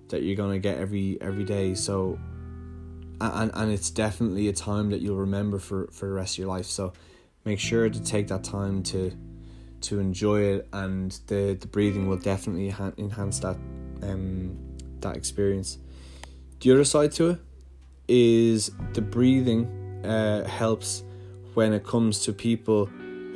that 0.08 0.22
you're 0.22 0.36
gonna 0.36 0.58
get 0.58 0.78
every 0.78 1.18
every 1.20 1.44
day. 1.44 1.74
So 1.74 2.18
and 3.20 3.50
and 3.52 3.70
it's 3.70 3.90
definitely 3.90 4.48
a 4.48 4.54
time 4.54 4.88
that 4.88 5.02
you'll 5.02 5.18
remember 5.18 5.58
for 5.58 5.88
for 5.92 6.06
the 6.08 6.14
rest 6.14 6.34
of 6.34 6.38
your 6.38 6.48
life. 6.48 6.64
So 6.64 6.94
make 7.44 7.60
sure 7.60 7.90
to 7.90 8.02
take 8.02 8.28
that 8.28 8.42
time 8.42 8.82
to 8.84 9.12
to 9.82 10.00
enjoy 10.00 10.40
it, 10.40 10.68
and 10.72 11.12
the 11.26 11.58
the 11.60 11.66
breathing 11.66 12.08
will 12.08 12.16
definitely 12.16 12.74
enhance 12.96 13.38
that 13.40 13.56
um 14.02 14.56
that 15.00 15.14
experience. 15.14 15.76
The 16.60 16.72
other 16.72 16.84
side 16.84 17.12
to 17.12 17.30
it 17.30 17.40
is 18.08 18.70
the 18.94 19.02
breathing 19.02 19.83
uh, 20.04 20.44
helps 20.44 21.02
when 21.54 21.72
it 21.72 21.84
comes 21.84 22.20
to 22.20 22.32
people 22.32 22.86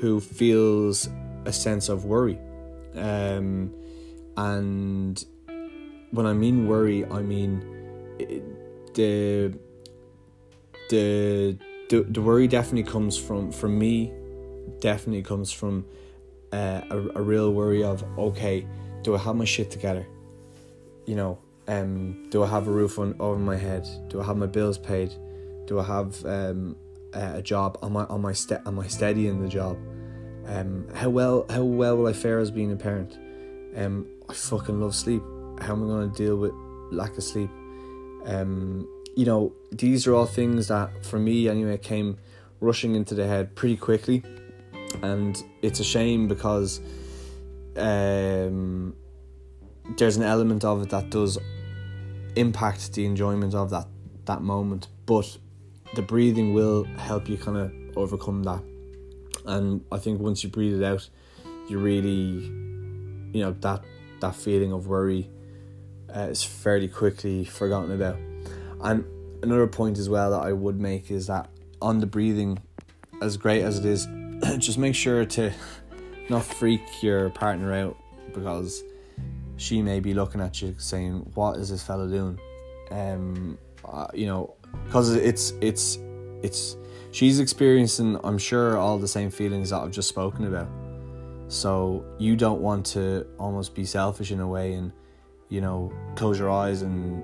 who 0.01 0.21
feels 0.21 1.09
a 1.45 1.53
sense 1.53 1.89
of 1.89 2.05
worry. 2.05 2.39
Um, 2.95 3.73
and 4.37 5.25
when 6.11 6.27
I 6.27 6.33
mean 6.33 6.67
worry 6.67 7.05
I 7.05 7.23
mean 7.23 7.61
the 8.95 9.53
the 10.91 11.59
the, 11.91 12.21
worry 12.21 12.47
definitely 12.47 12.91
comes 12.91 13.17
from 13.17 13.51
from 13.51 13.79
me 13.79 14.13
definitely 14.81 15.23
comes 15.23 15.51
from 15.51 15.85
uh, 16.53 16.83
a, 16.91 16.99
a 17.17 17.23
real 17.23 17.53
worry 17.53 17.83
of 17.83 18.05
okay 18.17 18.67
do 19.03 19.15
i 19.15 19.19
have 19.19 19.37
my 19.37 19.45
shit 19.45 19.71
together? 19.71 20.07
You 21.07 21.17
know 21.17 21.39
um 21.67 22.29
do 22.31 22.43
i 22.43 22.47
have 22.47 22.69
a 22.69 22.71
roof 22.71 22.99
on 22.99 23.15
over 23.19 23.39
my 23.39 23.57
head? 23.57 23.87
Do 24.09 24.21
i 24.21 24.25
have 24.25 24.37
my 24.37 24.47
bills 24.47 24.79
paid 24.79 25.13
do 25.69 25.79
i 25.79 25.85
have 25.85 26.25
um 26.25 26.75
a 27.15 27.41
job? 27.41 27.79
Am 27.83 27.97
i 27.97 28.05
on 28.05 28.21
my 28.21 28.33
ste- 28.33 28.67
am 28.67 28.79
i 28.81 28.87
steady 28.89 29.29
in 29.29 29.41
the 29.41 29.49
job? 29.49 29.79
Um 30.47 30.89
how 30.95 31.11
well 31.11 31.47
how 31.49 31.63
well 31.63 31.97
will 31.97 32.09
i 32.09 32.13
fare 32.13 32.39
as 32.39 32.51
being 32.51 32.73
a 32.73 32.77
parent? 32.77 33.19
Um 33.77 34.07
i 34.29 34.35
fucking 34.35 34.81
love 34.81 34.95
sleep. 34.95 35.23
How 35.61 35.73
am 35.75 35.85
i 35.85 35.87
going 35.87 36.11
to 36.11 36.17
deal 36.17 36.37
with 36.37 36.53
lack 36.91 37.17
of 37.17 37.23
sleep? 37.23 37.51
Um 38.27 38.89
you 39.19 39.25
know, 39.25 39.53
these 39.73 40.07
are 40.07 40.15
all 40.15 40.27
things 40.27 40.69
that, 40.69 41.05
for 41.05 41.19
me 41.19 41.49
anyway, 41.49 41.77
came 41.77 42.19
rushing 42.61 42.95
into 42.95 43.17
the 43.17 43.27
head 43.27 43.57
pretty 43.57 43.77
quickly. 43.77 44.23
And 45.03 45.43
it's 45.61 45.81
a 45.81 45.85
shame 45.85 46.29
because 46.29 46.81
um, 47.77 48.95
there's 49.97 50.17
an 50.17 50.23
element 50.23 50.65
of 50.65 50.83
it 50.83 50.91
that 50.91 51.11
does 51.11 51.37
impact 52.37 52.93
the 52.93 53.07
enjoyment 53.07 53.57
of 53.57 53.71
that, 53.71 53.89
that 54.27 54.41
moment. 54.41 54.87
But 55.05 55.37
the 55.95 56.03
breathing 56.03 56.53
will 56.55 56.85
help 56.85 57.29
you 57.29 57.37
kind 57.37 57.57
of 57.57 57.73
overcome 57.97 58.43
that. 58.45 58.63
And 59.47 59.85
I 59.91 59.99
think 59.99 60.21
once 60.21 60.43
you 60.45 60.51
breathe 60.51 60.81
it 60.81 60.85
out, 60.85 61.09
you 61.69 61.79
really, 61.79 62.45
you 63.33 63.41
know, 63.43 63.53
that 63.61 63.83
that 64.21 64.35
feeling 64.35 64.73
of 64.73 64.87
worry 64.87 65.31
uh, 66.15 66.21
is 66.21 66.43
fairly 66.43 66.89
quickly 66.89 67.45
forgotten 67.45 67.93
about. 67.93 68.17
And 68.81 69.05
another 69.43 69.67
point 69.67 69.99
as 69.99 70.09
well 70.09 70.31
that 70.33 70.41
I 70.41 70.53
would 70.53 70.81
make 70.81 71.11
is 71.11 71.27
that 71.29 71.49
on 71.81 72.01
the 72.01 72.07
breathing, 72.07 72.59
as 73.23 73.37
great 73.37 73.63
as 73.63 73.79
it 73.79 73.85
is, 73.85 74.07
just 74.59 74.79
make 74.79 74.95
sure 74.95 75.25
to 75.25 75.53
not 76.29 76.45
freak 76.45 77.03
your 77.03 77.31
partner 77.31 77.73
out 77.73 77.97
because 78.35 78.83
she 79.57 79.83
may 79.83 80.01
be 80.01 80.15
looking 80.15 80.41
at 80.41 80.61
you 80.63 80.75
saying, 80.79 81.31
"What 81.35 81.57
is 81.57 81.71
this 81.71 81.83
fella 81.83 82.09
doing?" 82.09 82.39
Um, 82.91 83.59
uh, 83.85 84.09
you 84.15 84.27
know, 84.27 84.55
because 84.85 85.15
it's 85.15 85.53
it's 85.61 85.99
it's 86.43 86.77
she's 87.11 87.41
experiencing, 87.41 88.19
I'm 88.25 88.39
sure, 88.39 88.77
all 88.77 88.99
the 88.99 89.09
same 89.09 89.31
feelings 89.31 89.71
that 89.71 89.79
I've 89.79 89.91
just 89.91 90.09
spoken 90.09 90.47
about. 90.47 90.69
So 91.49 92.05
you 92.19 92.37
don't 92.37 92.61
want 92.61 92.87
to 92.87 93.27
almost 93.39 93.75
be 93.75 93.85
selfish 93.85 94.31
in 94.31 94.41
a 94.41 94.47
way 94.47 94.75
and 94.75 94.93
you 95.49 95.61
know 95.61 95.93
close 96.15 96.39
your 96.39 96.51
eyes 96.51 96.83
and 96.83 97.23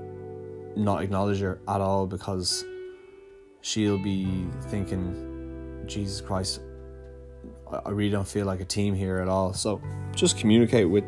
not 0.77 1.03
acknowledge 1.03 1.41
her 1.41 1.61
at 1.69 1.81
all 1.81 2.07
because 2.07 2.65
she'll 3.61 4.03
be 4.03 4.47
thinking, 4.63 5.85
Jesus 5.87 6.21
Christ, 6.21 6.61
I 7.85 7.91
really 7.91 8.11
don't 8.11 8.27
feel 8.27 8.47
like 8.47 8.61
a 8.61 8.65
team 8.65 8.95
here 8.95 9.19
at 9.19 9.29
all. 9.29 9.53
So 9.53 9.81
just 10.15 10.39
communicate 10.39 10.89
with 10.89 11.05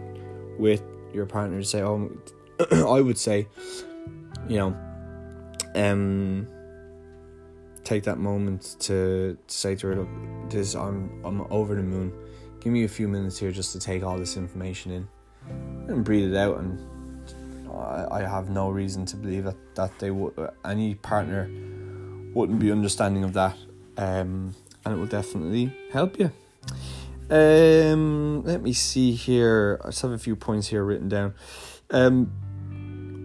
with 0.58 0.82
your 1.12 1.26
partner 1.26 1.58
to 1.58 1.64
say, 1.64 1.82
oh, 1.82 2.10
I 2.70 3.00
would 3.00 3.18
say, 3.18 3.48
you 4.48 4.58
know, 4.58 4.76
um, 5.76 6.49
take 7.85 8.02
that 8.04 8.18
moment 8.18 8.76
to, 8.80 9.38
say 9.47 9.76
to 9.76 9.87
her, 9.88 9.97
look, 9.97 10.50
this 10.50 10.75
I'm 10.75 11.25
I'm 11.25 11.47
over 11.50 11.75
the 11.75 11.83
moon. 11.83 12.12
Give 12.61 12.73
me 12.73 12.85
a 12.85 12.88
few 12.88 13.06
minutes 13.06 13.38
here 13.38 13.52
just 13.52 13.73
to 13.73 13.78
take 13.78 14.02
all 14.02 14.18
this 14.18 14.37
information 14.37 14.90
in 14.92 15.09
and 15.88 16.04
breathe 16.04 16.33
it 16.33 16.37
out 16.37 16.59
and 16.59 16.80
I, 18.11 18.23
have 18.23 18.50
no 18.50 18.71
reason 18.71 19.04
to 19.06 19.16
believe 19.16 19.45
that, 19.45 19.56
that 19.75 19.99
they 19.99 20.11
would 20.11 20.35
any 20.64 20.95
partner 20.95 21.49
wouldn't 22.33 22.59
be 22.59 22.71
understanding 22.71 23.25
of 23.25 23.33
that, 23.35 23.56
um, 23.97 24.54
and 24.85 24.95
it 24.95 24.97
will 24.97 25.06
definitely 25.06 25.75
help 25.92 26.18
you. 26.18 26.30
Um, 27.30 28.42
let 28.45 28.62
me 28.62 28.73
see 28.73 29.12
here. 29.12 29.80
I 29.83 29.88
just 29.88 30.02
have 30.02 30.12
a 30.12 30.18
few 30.18 30.37
points 30.37 30.68
here 30.68 30.85
written 30.85 31.09
down. 31.09 31.35
Um, 31.90 32.33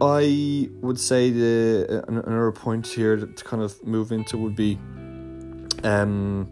I 0.02 0.68
would 0.82 1.00
say 1.00 1.30
the 1.30 2.04
another 2.08 2.52
point 2.52 2.88
here 2.88 3.18
to 3.18 3.44
kind 3.44 3.62
of 3.62 3.86
move 3.86 4.12
into 4.12 4.36
would 4.36 4.56
be, 4.56 4.80
um, 5.84 6.50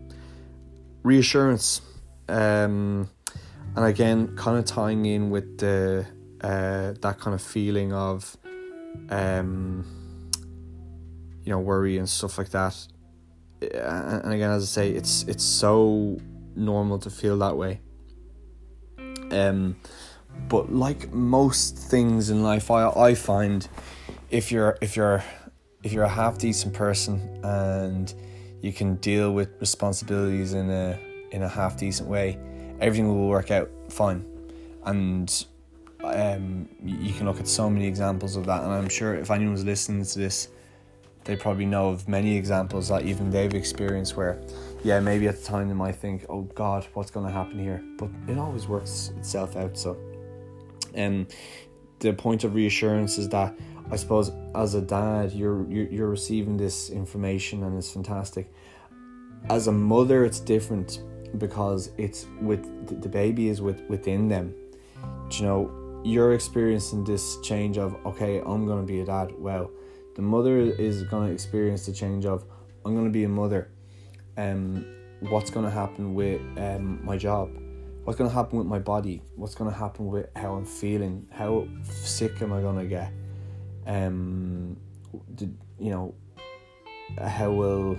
reassurance, 1.01 1.81
um, 2.27 3.09
and 3.75 3.85
again, 3.85 4.35
kind 4.35 4.59
of 4.59 4.65
tying 4.65 5.05
in 5.05 5.31
with 5.31 5.57
the 5.57 6.05
uh, 6.41 6.93
that 7.01 7.19
kind 7.19 7.33
of 7.33 7.41
feeling 7.41 7.91
of, 7.91 8.37
um, 9.09 9.83
you 11.43 11.49
know, 11.51 11.59
worry 11.59 11.97
and 11.97 12.07
stuff 12.07 12.37
like 12.37 12.49
that. 12.49 12.77
And 13.61 14.31
again, 14.31 14.51
as 14.51 14.63
I 14.63 14.67
say, 14.67 14.91
it's 14.91 15.23
it's 15.23 15.43
so 15.43 16.19
normal 16.55 16.99
to 16.99 17.09
feel 17.09 17.37
that 17.39 17.57
way. 17.57 17.81
Um, 19.31 19.75
but 20.47 20.71
like 20.71 21.11
most 21.11 21.77
things 21.77 22.29
in 22.29 22.43
life, 22.43 22.71
I 22.71 22.89
I 22.89 23.15
find 23.15 23.67
if 24.29 24.51
you're 24.51 24.77
if 24.81 24.95
you're 24.95 25.23
if 25.83 25.93
you're 25.93 26.03
a 26.03 26.09
half 26.09 26.37
decent 26.37 26.73
person 26.73 27.39
and 27.43 28.13
you 28.61 28.73
can 28.73 28.95
deal 28.95 29.31
with 29.31 29.49
responsibilities 29.59 30.53
in 30.53 30.69
a 30.69 30.99
in 31.31 31.43
a 31.43 31.49
half 31.49 31.77
decent 31.77 32.09
way, 32.09 32.37
everything 32.81 33.07
will 33.07 33.27
work 33.27 33.51
out 33.51 33.69
fine. 33.89 34.25
And 34.85 35.45
um, 36.03 36.69
you 36.83 37.13
can 37.13 37.25
look 37.25 37.39
at 37.39 37.47
so 37.47 37.69
many 37.69 37.85
examples 37.87 38.35
of 38.35 38.45
that, 38.45 38.63
and 38.63 38.71
I'm 38.71 38.89
sure 38.89 39.15
if 39.15 39.29
anyone's 39.29 39.65
listening 39.65 40.05
to 40.05 40.19
this, 40.19 40.47
they 41.25 41.35
probably 41.35 41.65
know 41.65 41.89
of 41.89 42.07
many 42.07 42.35
examples 42.35 42.87
that 42.87 43.03
even 43.03 43.29
they've 43.29 43.53
experienced 43.53 44.15
where, 44.15 44.41
yeah, 44.83 44.99
maybe 44.99 45.27
at 45.27 45.37
the 45.37 45.43
time 45.43 45.67
they 45.67 45.73
might 45.73 45.95
think, 45.95 46.25
"Oh 46.29 46.43
God, 46.55 46.87
what's 46.93 47.11
going 47.11 47.25
to 47.25 47.31
happen 47.31 47.59
here?" 47.59 47.83
But 47.97 48.09
it 48.27 48.37
always 48.37 48.67
works 48.67 49.11
itself 49.17 49.55
out. 49.57 49.77
So, 49.77 49.97
um, 50.95 51.27
the 51.99 52.13
point 52.13 52.43
of 52.43 52.55
reassurance 52.55 53.17
is 53.17 53.29
that 53.29 53.57
I 53.91 53.95
suppose 53.95 54.31
as 54.55 54.75
a 54.75 54.81
dad, 54.81 55.31
you're 55.31 55.69
you're, 55.69 55.87
you're 55.87 56.09
receiving 56.09 56.57
this 56.57 56.89
information 56.89 57.63
and 57.63 57.77
it's 57.77 57.91
fantastic. 57.91 58.51
As 59.49 59.67
a 59.67 59.71
mother, 59.71 60.25
it's 60.25 60.39
different 60.39 61.03
because 61.37 61.91
it's 61.97 62.25
with 62.41 63.01
the 63.01 63.09
baby 63.09 63.49
is 63.49 63.61
with 63.61 63.81
within 63.89 64.27
them. 64.27 64.53
Do 65.29 65.37
you 65.37 65.43
know, 65.43 66.01
you're 66.03 66.33
experiencing 66.33 67.03
this 67.03 67.39
change 67.41 67.77
of 67.77 67.95
okay, 68.05 68.39
I'm 68.45 68.67
gonna 68.67 68.83
be 68.83 69.01
a 69.01 69.05
dad. 69.05 69.33
Well, 69.37 69.71
the 70.15 70.21
mother 70.21 70.57
is 70.59 71.03
gonna 71.03 71.31
experience 71.31 71.85
the 71.85 71.93
change 71.93 72.25
of 72.25 72.45
I'm 72.85 72.95
gonna 72.95 73.09
be 73.09 73.23
a 73.23 73.29
mother. 73.29 73.71
Um, 74.37 74.85
what's 75.21 75.49
gonna 75.49 75.71
happen 75.71 76.13
with 76.13 76.41
um 76.57 77.03
my 77.03 77.17
job? 77.17 77.49
What's 78.09 78.17
gonna 78.17 78.31
happen 78.31 78.57
with 78.57 78.65
my 78.65 78.79
body? 78.79 79.21
What's 79.35 79.53
gonna 79.53 79.69
happen 79.69 80.07
with 80.07 80.35
how 80.35 80.55
I'm 80.55 80.65
feeling? 80.65 81.27
How 81.29 81.67
sick 81.83 82.41
am 82.41 82.51
I 82.51 82.59
gonna 82.59 82.87
get? 82.87 83.11
Um, 83.85 84.77
did, 85.35 85.55
you 85.77 85.91
know, 85.91 86.15
how 87.21 87.51
will 87.51 87.95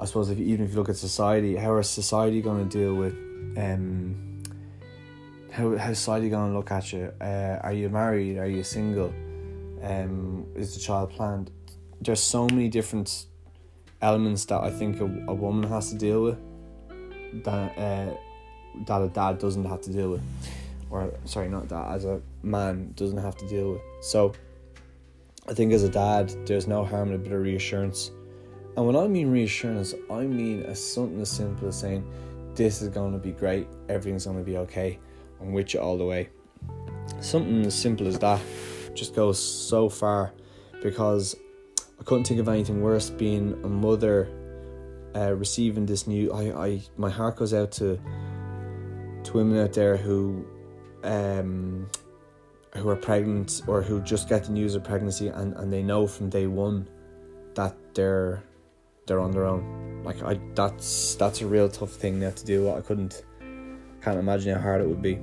I 0.00 0.06
suppose 0.06 0.30
if 0.30 0.38
even 0.38 0.64
if 0.64 0.70
you 0.70 0.78
look 0.78 0.88
at 0.88 0.96
society, 0.96 1.54
how 1.54 1.76
is 1.76 1.90
society 1.90 2.40
going 2.40 2.66
to 2.66 2.78
deal 2.78 2.94
with 2.94 3.12
um 3.58 4.42
how 5.52 5.76
how 5.76 5.92
society 5.92 6.30
going 6.30 6.52
to 6.52 6.56
look 6.56 6.70
at 6.70 6.94
you? 6.94 7.12
Uh, 7.20 7.58
are 7.62 7.74
you 7.74 7.90
married? 7.90 8.38
Are 8.38 8.48
you 8.48 8.62
single? 8.62 9.12
Um, 9.82 10.46
is 10.54 10.72
the 10.72 10.80
child 10.80 11.10
planned? 11.10 11.50
There's 12.00 12.22
so 12.22 12.46
many 12.46 12.68
different 12.68 13.26
elements 14.00 14.46
that 14.46 14.62
I 14.62 14.70
think 14.70 15.02
a, 15.02 15.04
a 15.28 15.34
woman 15.34 15.68
has 15.68 15.90
to 15.90 15.98
deal 15.98 16.22
with 16.22 16.38
that 17.44 17.76
uh, 17.76 18.16
that 18.86 19.02
a 19.02 19.08
dad 19.08 19.38
doesn't 19.38 19.64
have 19.64 19.80
to 19.82 19.92
deal 19.92 20.10
with, 20.10 20.22
or 20.90 21.12
sorry, 21.24 21.48
not 21.48 21.68
that 21.68 21.92
as 21.92 22.04
a 22.04 22.20
man 22.42 22.92
doesn't 22.96 23.18
have 23.18 23.36
to 23.38 23.48
deal 23.48 23.72
with. 23.72 23.82
So 24.00 24.32
I 25.48 25.54
think 25.54 25.72
as 25.72 25.82
a 25.82 25.88
dad, 25.88 26.34
there's 26.46 26.66
no 26.66 26.84
harm 26.84 27.08
in 27.08 27.14
a 27.14 27.18
bit 27.18 27.32
of 27.32 27.40
reassurance. 27.40 28.10
And 28.76 28.86
when 28.86 28.96
I 28.96 29.06
mean 29.06 29.30
reassurance, 29.30 29.94
I 30.10 30.22
mean 30.22 30.62
as 30.64 30.82
something 30.82 31.20
as 31.20 31.30
simple 31.30 31.68
as 31.68 31.78
saying, 31.78 32.04
This 32.54 32.82
is 32.82 32.88
going 32.88 33.12
to 33.12 33.18
be 33.18 33.32
great, 33.32 33.68
everything's 33.88 34.26
going 34.26 34.38
to 34.38 34.44
be 34.44 34.58
okay, 34.58 34.98
I'm 35.40 35.52
with 35.52 35.74
you 35.74 35.80
all 35.80 35.96
the 35.96 36.04
way. 36.04 36.28
Something 37.20 37.64
as 37.64 37.74
simple 37.74 38.06
as 38.06 38.18
that 38.18 38.40
just 38.94 39.14
goes 39.14 39.42
so 39.42 39.88
far 39.88 40.32
because 40.82 41.36
I 42.00 42.04
couldn't 42.04 42.24
think 42.24 42.40
of 42.40 42.48
anything 42.48 42.82
worse 42.82 43.10
being 43.10 43.52
a 43.64 43.68
mother 43.68 44.28
uh, 45.14 45.32
receiving 45.32 45.86
this 45.86 46.06
new. 46.06 46.32
I, 46.32 46.66
I, 46.66 46.82
my 46.96 47.10
heart 47.10 47.36
goes 47.36 47.54
out 47.54 47.72
to 47.72 47.98
to 49.26 49.32
women 49.34 49.58
out 49.58 49.72
there 49.72 49.96
who 49.96 50.46
um, 51.04 51.88
who 52.74 52.88
are 52.88 52.96
pregnant 52.96 53.62
or 53.66 53.82
who 53.82 54.00
just 54.00 54.28
get 54.28 54.44
the 54.44 54.52
news 54.52 54.74
of 54.74 54.84
pregnancy 54.84 55.28
and, 55.28 55.54
and 55.54 55.72
they 55.72 55.82
know 55.82 56.06
from 56.06 56.28
day 56.28 56.46
one 56.46 56.88
that 57.54 57.74
they're 57.94 58.42
they're 59.06 59.20
on 59.20 59.30
their 59.30 59.46
own. 59.46 60.02
Like 60.04 60.22
I 60.22 60.38
that's 60.54 61.14
that's 61.16 61.40
a 61.40 61.46
real 61.46 61.68
tough 61.68 61.92
thing 61.92 62.20
have 62.22 62.34
to 62.36 62.44
do. 62.44 62.70
I 62.70 62.80
couldn't 62.80 63.24
can't 64.02 64.18
imagine 64.18 64.54
how 64.54 64.60
hard 64.60 64.80
it 64.80 64.88
would 64.88 65.02
be. 65.02 65.18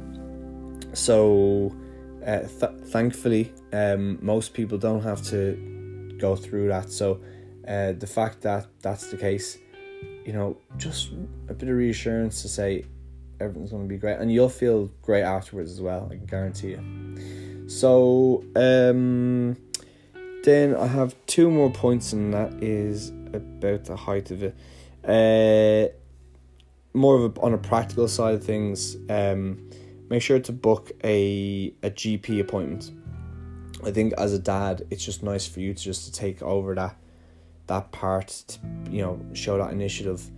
So 0.94 1.74
uh, 2.26 2.40
th- 2.40 2.82
thankfully 2.86 3.54
um, 3.72 4.20
most 4.22 4.54
people 4.54 4.78
don't 4.78 5.02
have 5.02 5.22
to 5.28 6.16
go 6.18 6.36
through 6.36 6.70
that. 6.70 6.92
So 6.92 7.22
uh, 7.68 7.94
the 7.94 8.08
fact 8.08 8.42
that 8.42 8.68
that's 8.82 9.08
the 9.08 9.18
case, 9.18 9.58
you 10.26 10.34
know, 10.34 10.58
just 10.78 11.12
a 11.50 11.54
bit 11.54 11.70
of 11.70 11.76
reassurance 11.76 12.42
to 12.42 12.48
say 12.48 12.86
everything's 13.40 13.72
going 13.72 13.84
to 13.84 13.90
be 13.90 13.98
great 13.98 14.18
and 14.20 14.32
you'll 14.32 14.50
feel 14.50 14.90
great 15.02 15.24
afterwards 15.24 15.72
as 15.72 15.82
well. 15.82 16.08
I 16.12 16.16
can 16.16 16.26
guarantee 16.26 16.72
you. 16.72 17.70
So 17.70 18.44
um, 18.56 19.58
then 20.44 20.76
I 20.76 20.88
have 20.88 21.16
two 21.26 21.50
more 21.50 21.72
points, 21.72 22.14
and 22.14 22.34
that 22.34 22.54
is 22.62 23.10
about 23.34 23.86
the 23.86 23.96
height 23.96 24.32
of 24.32 24.44
it. 24.44 24.56
Uh, 25.04 25.92
more 26.94 27.16
of 27.16 27.38
a, 27.38 27.42
on 27.42 27.54
a 27.54 27.58
practical 27.58 28.08
side 28.08 28.36
of 28.36 28.44
things. 28.44 28.98
Um, 29.10 29.70
make 30.10 30.22
sure 30.22 30.40
to 30.40 30.52
book 30.52 30.92
a 31.04 31.74
a 31.82 31.90
GP 31.90 32.42
appointment. 32.42 32.92
I 33.84 33.92
think 33.92 34.14
as 34.18 34.34
a 34.34 34.40
dad, 34.40 34.86
it's 34.92 35.04
just 35.04 35.24
nice 35.24 35.48
for 35.48 35.60
you 35.60 35.74
to 35.74 35.82
just 35.82 36.06
to 36.06 36.12
take 36.12 36.42
over 36.42 36.76
that 36.76 36.98
that 37.68 37.92
part, 37.92 38.28
to, 38.28 38.60
you 38.90 39.02
know, 39.02 39.20
show 39.34 39.58
that 39.58 39.72
initiative. 39.72 40.30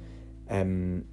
Um, 0.50 1.06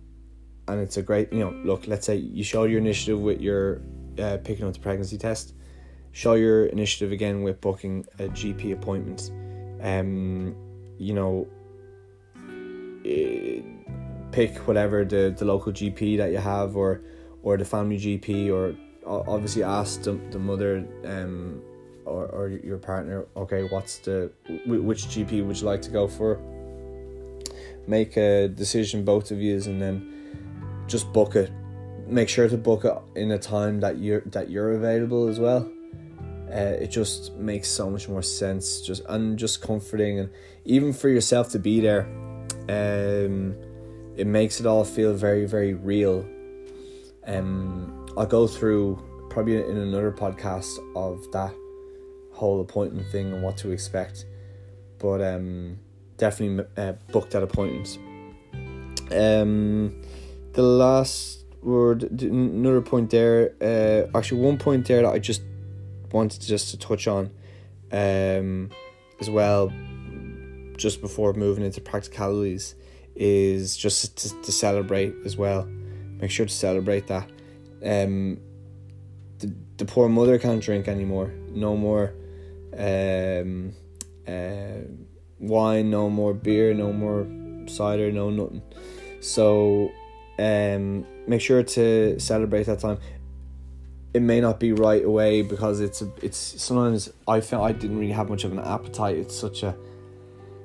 and 0.68 0.80
it's 0.80 0.96
a 0.96 1.02
great, 1.02 1.32
you 1.32 1.40
know, 1.40 1.50
look. 1.64 1.86
Let's 1.86 2.06
say 2.06 2.16
you 2.16 2.44
show 2.44 2.64
your 2.64 2.78
initiative 2.78 3.20
with 3.20 3.40
your 3.40 3.82
uh, 4.18 4.38
picking 4.44 4.66
up 4.66 4.72
the 4.72 4.80
pregnancy 4.80 5.18
test 5.18 5.54
show 6.12 6.34
your 6.34 6.66
initiative 6.66 7.10
again 7.10 7.42
with 7.42 7.60
booking 7.60 8.06
a 8.18 8.24
GP 8.24 8.72
appointment. 8.72 9.30
Um, 9.80 10.54
you 10.98 11.14
know, 11.14 11.48
eh, 13.04 13.62
pick 14.30 14.56
whatever 14.68 15.04
the, 15.04 15.34
the 15.36 15.44
local 15.44 15.72
GP 15.72 16.18
that 16.18 16.30
you 16.30 16.38
have, 16.38 16.76
or 16.76 17.00
or 17.42 17.56
the 17.56 17.64
family 17.64 17.98
GP, 17.98 18.52
or 18.52 18.76
obviously 19.04 19.64
ask 19.64 20.02
the, 20.02 20.12
the 20.30 20.38
mother 20.38 20.86
um, 21.04 21.60
or, 22.04 22.26
or 22.26 22.48
your 22.48 22.78
partner, 22.78 23.26
okay, 23.36 23.64
what's 23.64 23.98
the 23.98 24.30
which 24.66 25.06
GP 25.06 25.44
would 25.44 25.58
you 25.58 25.66
like 25.66 25.82
to 25.82 25.90
go 25.90 26.06
for? 26.06 26.40
Make 27.88 28.16
a 28.16 28.46
decision, 28.46 29.04
both 29.04 29.32
of 29.32 29.40
you, 29.40 29.56
and 29.56 29.82
then 29.82 30.21
just 30.86 31.12
book 31.12 31.36
it. 31.36 31.50
Make 32.06 32.28
sure 32.28 32.48
to 32.48 32.56
book 32.56 32.84
it 32.84 32.94
in 33.14 33.30
a 33.32 33.38
time 33.38 33.80
that 33.80 33.98
you're 33.98 34.22
that 34.26 34.50
you're 34.50 34.72
available 34.72 35.28
as 35.28 35.38
well. 35.38 35.70
Uh, 36.52 36.76
it 36.80 36.88
just 36.88 37.34
makes 37.36 37.66
so 37.66 37.88
much 37.88 38.10
more 38.10 38.20
sense 38.20 38.82
just 38.82 39.02
and 39.08 39.38
just 39.38 39.62
comforting 39.62 40.18
and 40.18 40.28
even 40.66 40.92
for 40.92 41.08
yourself 41.08 41.48
to 41.48 41.58
be 41.58 41.80
there 41.80 42.02
um, 42.68 43.56
it 44.18 44.26
makes 44.26 44.60
it 44.60 44.66
all 44.66 44.84
feel 44.84 45.14
very 45.14 45.46
very 45.46 45.72
real. 45.72 46.28
Um, 47.26 48.06
i'll 48.18 48.26
go 48.26 48.46
through 48.46 49.02
probably 49.30 49.56
in 49.56 49.78
another 49.78 50.12
podcast 50.12 50.76
of 50.94 51.30
that 51.32 51.54
whole 52.32 52.60
appointment 52.60 53.06
thing 53.06 53.32
and 53.32 53.42
what 53.42 53.56
to 53.58 53.70
expect 53.70 54.26
but 54.98 55.22
um, 55.22 55.78
definitely 56.18 56.66
uh, 56.76 56.92
book 57.12 57.30
that 57.30 57.42
appointment 57.42 57.98
um, 59.10 60.02
the 60.52 60.62
last 60.62 61.44
word 61.62 62.20
another 62.22 62.80
point 62.80 63.10
there 63.10 63.54
uh, 63.60 64.18
actually 64.18 64.40
one 64.40 64.58
point 64.58 64.86
there 64.86 65.02
that 65.02 65.12
i 65.12 65.18
just 65.18 65.42
wanted 66.12 66.40
just 66.40 66.70
to 66.70 66.78
touch 66.78 67.06
on 67.06 67.30
um, 67.92 68.70
as 69.20 69.30
well, 69.30 69.72
just 70.76 71.00
before 71.00 71.32
moving 71.34 71.64
into 71.64 71.80
practicalities, 71.80 72.74
is 73.14 73.76
just 73.76 74.16
to, 74.16 74.42
to 74.42 74.52
celebrate 74.52 75.14
as 75.24 75.36
well. 75.36 75.64
Make 75.64 76.30
sure 76.30 76.46
to 76.46 76.52
celebrate 76.52 77.06
that. 77.08 77.30
Um, 77.84 78.40
the, 79.38 79.54
the 79.76 79.84
poor 79.84 80.08
mother 80.08 80.38
can't 80.38 80.62
drink 80.62 80.88
anymore. 80.88 81.32
No 81.48 81.76
more 81.76 82.14
um, 82.76 83.74
uh, 84.26 84.86
wine, 85.38 85.90
no 85.90 86.08
more 86.08 86.32
beer, 86.32 86.72
no 86.74 86.92
more 86.92 87.26
cider, 87.68 88.10
no 88.10 88.30
nothing. 88.30 88.62
So 89.20 89.92
um, 90.38 91.06
make 91.26 91.40
sure 91.40 91.62
to 91.62 92.18
celebrate 92.18 92.64
that 92.64 92.80
time 92.80 92.98
it 94.14 94.20
may 94.20 94.40
not 94.40 94.60
be 94.60 94.72
right 94.72 95.04
away 95.04 95.42
because 95.42 95.80
it's 95.80 96.02
a, 96.02 96.12
it's 96.20 96.36
sometimes 96.36 97.10
I 97.26 97.40
felt 97.40 97.64
I 97.64 97.72
didn't 97.72 97.98
really 97.98 98.12
have 98.12 98.28
much 98.28 98.44
of 98.44 98.52
an 98.52 98.58
appetite. 98.58 99.16
It's 99.16 99.34
such 99.34 99.62
a 99.62 99.74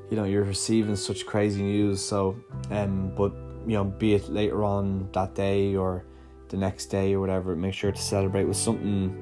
you 0.09 0.17
know 0.17 0.25
you're 0.25 0.43
receiving 0.43 0.95
such 0.95 1.25
crazy 1.25 1.63
news. 1.63 2.03
So 2.03 2.37
um, 2.71 3.13
but 3.15 3.31
you 3.65 3.73
know, 3.73 3.85
be 3.85 4.13
it 4.13 4.29
later 4.29 4.63
on 4.63 5.09
that 5.13 5.35
day 5.35 5.75
or 5.75 6.05
the 6.49 6.57
next 6.57 6.87
day 6.87 7.13
or 7.13 7.19
whatever, 7.19 7.55
make 7.55 7.73
sure 7.73 7.91
to 7.91 8.01
celebrate 8.01 8.45
with 8.45 8.57
something 8.57 9.15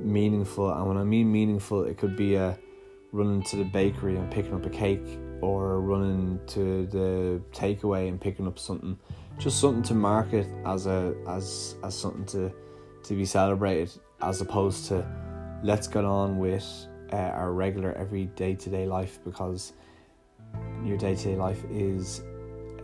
meaningful. 0.00 0.72
And 0.72 0.86
when 0.86 0.96
I 0.96 1.04
mean 1.04 1.30
meaningful, 1.30 1.84
it 1.84 1.98
could 1.98 2.16
be 2.16 2.34
a 2.34 2.58
running 3.12 3.42
to 3.44 3.56
the 3.56 3.64
bakery 3.64 4.16
and 4.16 4.30
picking 4.30 4.54
up 4.54 4.66
a 4.66 4.70
cake 4.70 5.06
or 5.40 5.80
running 5.80 6.40
to 6.48 6.86
the 6.86 7.40
takeaway 7.52 8.08
and 8.08 8.20
picking 8.20 8.46
up 8.46 8.58
something 8.58 8.98
just 9.38 9.60
something 9.60 9.82
to 9.82 9.94
mark 9.94 10.32
it 10.32 10.46
as 10.66 10.86
a 10.86 11.14
as 11.28 11.76
as 11.82 11.94
something 11.94 12.24
to 12.26 12.52
to 13.02 13.14
be 13.14 13.24
celebrated 13.24 13.90
as 14.20 14.40
opposed 14.40 14.86
to 14.86 15.06
let's 15.62 15.86
get 15.86 16.04
on 16.04 16.38
with 16.38 16.86
uh, 17.12 17.16
our 17.16 17.52
regular 17.52 17.92
everyday 17.92 18.54
to 18.54 18.68
day 18.70 18.86
life 18.86 19.18
because 19.24 19.72
your 20.84 20.96
day 20.96 21.14
to 21.14 21.24
day 21.24 21.36
life 21.36 21.64
is 21.70 22.22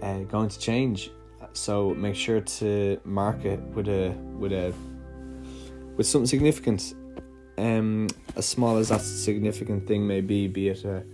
uh, 0.03 0.19
going 0.21 0.49
to 0.49 0.59
change 0.59 1.11
so 1.53 1.91
make 1.95 2.15
sure 2.15 2.41
to 2.41 3.01
mark 3.05 3.45
it 3.45 3.61
with 3.75 3.89
a 3.89 4.11
with 4.39 4.53
a 4.53 4.73
with 5.97 6.07
something 6.07 6.27
significant 6.27 6.95
um 7.59 8.09
as 8.37 8.47
small 8.47 8.77
as 8.79 8.89
that 8.89 9.01
significant 9.01 9.87
thing 9.87 10.07
may 10.07 10.21
be 10.21 10.49
be 10.49 10.69
it 10.69 10.85
a 10.85 11.05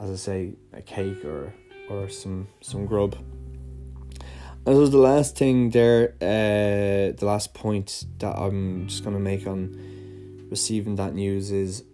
as 0.00 0.10
I 0.10 0.16
say, 0.16 0.52
a 0.72 0.82
cake 0.82 1.24
or 1.24 1.52
or 1.88 2.08
some 2.08 2.48
some 2.60 2.86
grub. 2.86 3.16
And 4.66 4.76
so 4.76 4.86
the 4.86 4.98
last 4.98 5.38
thing 5.38 5.70
there, 5.70 6.14
uh, 6.20 7.16
the 7.16 7.24
last 7.24 7.54
point 7.54 8.04
that 8.18 8.36
I'm 8.36 8.86
just 8.88 9.02
gonna 9.02 9.18
make 9.18 9.46
on 9.46 10.46
receiving 10.50 10.96
that 10.96 11.14
news 11.14 11.50
is, 11.50 11.84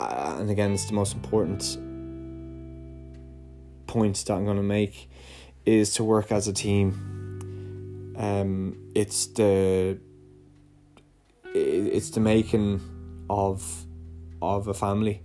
uh, 0.00 0.36
and 0.40 0.50
again, 0.50 0.72
it's 0.72 0.86
the 0.86 0.94
most 0.94 1.14
important 1.14 1.78
point 3.86 4.16
that 4.26 4.34
I'm 4.34 4.44
gonna 4.44 4.62
make, 4.62 5.08
is 5.64 5.94
to 5.94 6.04
work 6.04 6.32
as 6.32 6.48
a 6.48 6.52
team. 6.52 8.14
Um, 8.16 8.76
it's 8.94 9.26
the 9.28 10.00
it's 11.54 12.10
the 12.10 12.20
making 12.20 12.80
of 13.30 13.86
of 14.42 14.66
a 14.66 14.74
family 14.74 15.22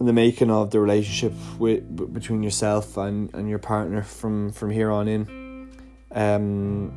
the 0.00 0.12
making 0.12 0.50
of 0.50 0.70
the 0.70 0.78
relationship 0.78 1.32
with 1.58 2.12
between 2.12 2.42
yourself 2.42 2.96
and, 2.96 3.34
and 3.34 3.48
your 3.48 3.58
partner 3.58 4.02
from 4.02 4.52
from 4.52 4.70
here 4.70 4.90
on 4.90 5.08
in. 5.08 5.68
Um, 6.12 6.92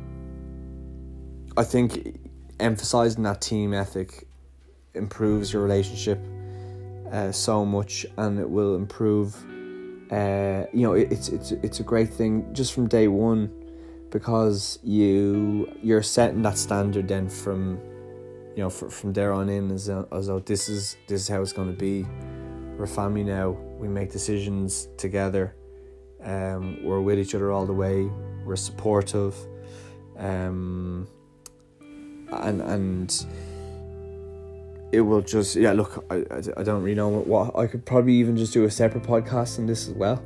I 1.56 1.64
think 1.64 2.18
emphasizing 2.60 3.24
that 3.24 3.40
team 3.40 3.74
ethic 3.74 4.26
improves 4.94 5.52
your 5.52 5.62
relationship 5.62 6.20
uh, 7.10 7.32
so 7.32 7.64
much, 7.64 8.06
and 8.16 8.38
it 8.38 8.48
will 8.48 8.76
improve. 8.76 9.34
Uh, 10.10 10.66
you 10.72 10.82
know, 10.82 10.92
it, 10.92 11.10
it's 11.10 11.28
it's 11.28 11.52
it's 11.52 11.80
a 11.80 11.82
great 11.82 12.12
thing 12.12 12.46
just 12.52 12.72
from 12.72 12.86
day 12.86 13.08
one, 13.08 13.50
because 14.10 14.78
you 14.84 15.70
you're 15.82 16.02
setting 16.02 16.42
that 16.42 16.56
standard 16.56 17.08
then 17.08 17.28
from, 17.28 17.80
you 18.54 18.62
know, 18.62 18.70
from 18.70 19.12
there 19.12 19.32
on 19.32 19.48
in 19.48 19.70
as 19.72 19.88
as 19.88 20.26
though 20.26 20.38
this 20.38 20.68
is 20.68 20.96
this 21.08 21.22
is 21.22 21.28
how 21.28 21.42
it's 21.42 21.52
going 21.52 21.68
to 21.68 21.76
be 21.76 22.06
we're 22.82 22.88
family 22.88 23.22
now. 23.22 23.50
We 23.78 23.86
make 23.86 24.10
decisions 24.10 24.88
together. 24.96 25.54
Um, 26.20 26.82
we're 26.82 27.00
with 27.00 27.16
each 27.16 27.32
other 27.32 27.52
all 27.52 27.64
the 27.64 27.72
way. 27.72 28.10
We're 28.44 28.56
supportive. 28.56 29.36
Um, 30.18 31.06
and 32.32 32.60
and 32.60 33.26
it 34.90 35.00
will 35.00 35.20
just 35.20 35.54
yeah 35.54 35.72
look 35.72 36.04
I, 36.10 36.24
I 36.56 36.62
don't 36.64 36.82
really 36.82 36.96
know 36.96 37.08
what 37.08 37.56
I 37.56 37.68
could 37.68 37.86
probably 37.86 38.14
even 38.14 38.36
just 38.36 38.52
do 38.52 38.64
a 38.64 38.70
separate 38.70 39.04
podcast 39.04 39.58
on 39.58 39.66
this 39.66 39.86
as 39.88 39.94
well 39.94 40.22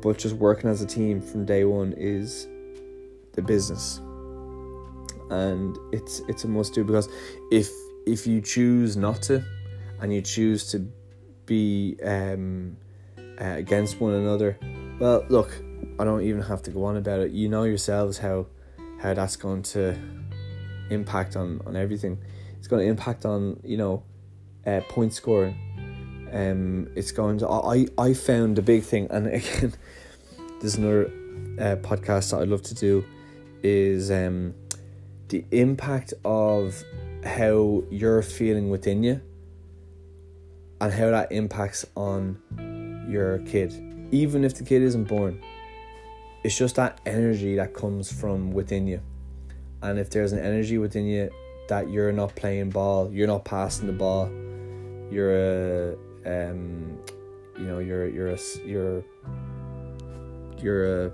but 0.00 0.16
just 0.18 0.36
working 0.36 0.70
as 0.70 0.82
a 0.82 0.86
team 0.86 1.20
from 1.20 1.44
day 1.44 1.64
one 1.64 1.94
is 1.96 2.46
the 3.32 3.42
business 3.42 4.00
and 5.30 5.78
it's 5.92 6.20
it's 6.28 6.44
a 6.44 6.48
must 6.48 6.74
do 6.74 6.84
because 6.84 7.08
if 7.50 7.70
if 8.06 8.26
you 8.26 8.40
choose 8.40 8.96
not 8.96 9.22
to 9.22 9.42
and 10.00 10.12
you 10.12 10.22
choose 10.22 10.70
to 10.72 10.86
be 11.50 11.96
um, 12.04 12.76
uh, 13.18 13.56
against 13.58 14.00
one 14.00 14.14
another. 14.14 14.56
Well, 15.00 15.26
look, 15.28 15.50
I 15.98 16.04
don't 16.04 16.22
even 16.22 16.42
have 16.42 16.62
to 16.62 16.70
go 16.70 16.84
on 16.84 16.96
about 16.96 17.18
it. 17.20 17.32
You 17.32 17.48
know 17.48 17.64
yourselves 17.64 18.18
how 18.18 18.46
how 19.02 19.14
that's 19.14 19.34
going 19.36 19.62
to 19.74 19.98
impact 20.90 21.34
on 21.34 21.60
on 21.66 21.74
everything. 21.74 22.18
It's 22.56 22.68
going 22.68 22.82
to 22.84 22.88
impact 22.88 23.26
on 23.26 23.58
you 23.64 23.76
know 23.76 24.04
uh, 24.64 24.80
point 24.88 25.12
scoring. 25.12 25.56
Um, 26.32 26.88
it's 26.94 27.10
going 27.10 27.38
to. 27.38 27.48
I 27.48 27.86
I 27.98 28.14
found 28.14 28.54
the 28.54 28.62
big 28.62 28.84
thing, 28.84 29.08
and 29.10 29.26
again, 29.40 29.74
there's 30.60 30.76
another 30.76 31.06
uh, 31.58 31.76
podcast 31.82 32.30
that 32.30 32.42
I'd 32.42 32.48
love 32.48 32.62
to 32.62 32.74
do, 32.76 33.04
is 33.64 34.12
um, 34.12 34.54
the 35.28 35.44
impact 35.50 36.14
of 36.24 36.80
how 37.24 37.82
you're 37.90 38.22
feeling 38.22 38.70
within 38.70 39.02
you 39.02 39.20
and 40.80 40.92
how 40.92 41.10
that 41.10 41.30
impacts 41.30 41.84
on 41.96 42.38
your 43.08 43.38
kid. 43.40 43.72
Even 44.12 44.44
if 44.44 44.54
the 44.54 44.64
kid 44.64 44.82
isn't 44.82 45.04
born, 45.04 45.40
it's 46.42 46.56
just 46.56 46.76
that 46.76 47.00
energy 47.06 47.56
that 47.56 47.74
comes 47.74 48.10
from 48.10 48.52
within 48.52 48.86
you. 48.86 49.00
And 49.82 49.98
if 49.98 50.10
there's 50.10 50.32
an 50.32 50.38
energy 50.38 50.78
within 50.78 51.06
you 51.06 51.30
that 51.68 51.90
you're 51.90 52.12
not 52.12 52.34
playing 52.34 52.70
ball, 52.70 53.10
you're 53.12 53.26
not 53.26 53.44
passing 53.44 53.86
the 53.86 53.92
ball, 53.92 54.28
you're 55.10 55.92
a, 55.92 55.96
um, 56.26 56.98
you 57.58 57.64
know, 57.64 57.78
you're 57.78 58.08
you're 58.08 58.30
a 58.30 58.38
you're 58.64 59.04
you're 60.58 61.06
a 61.06 61.12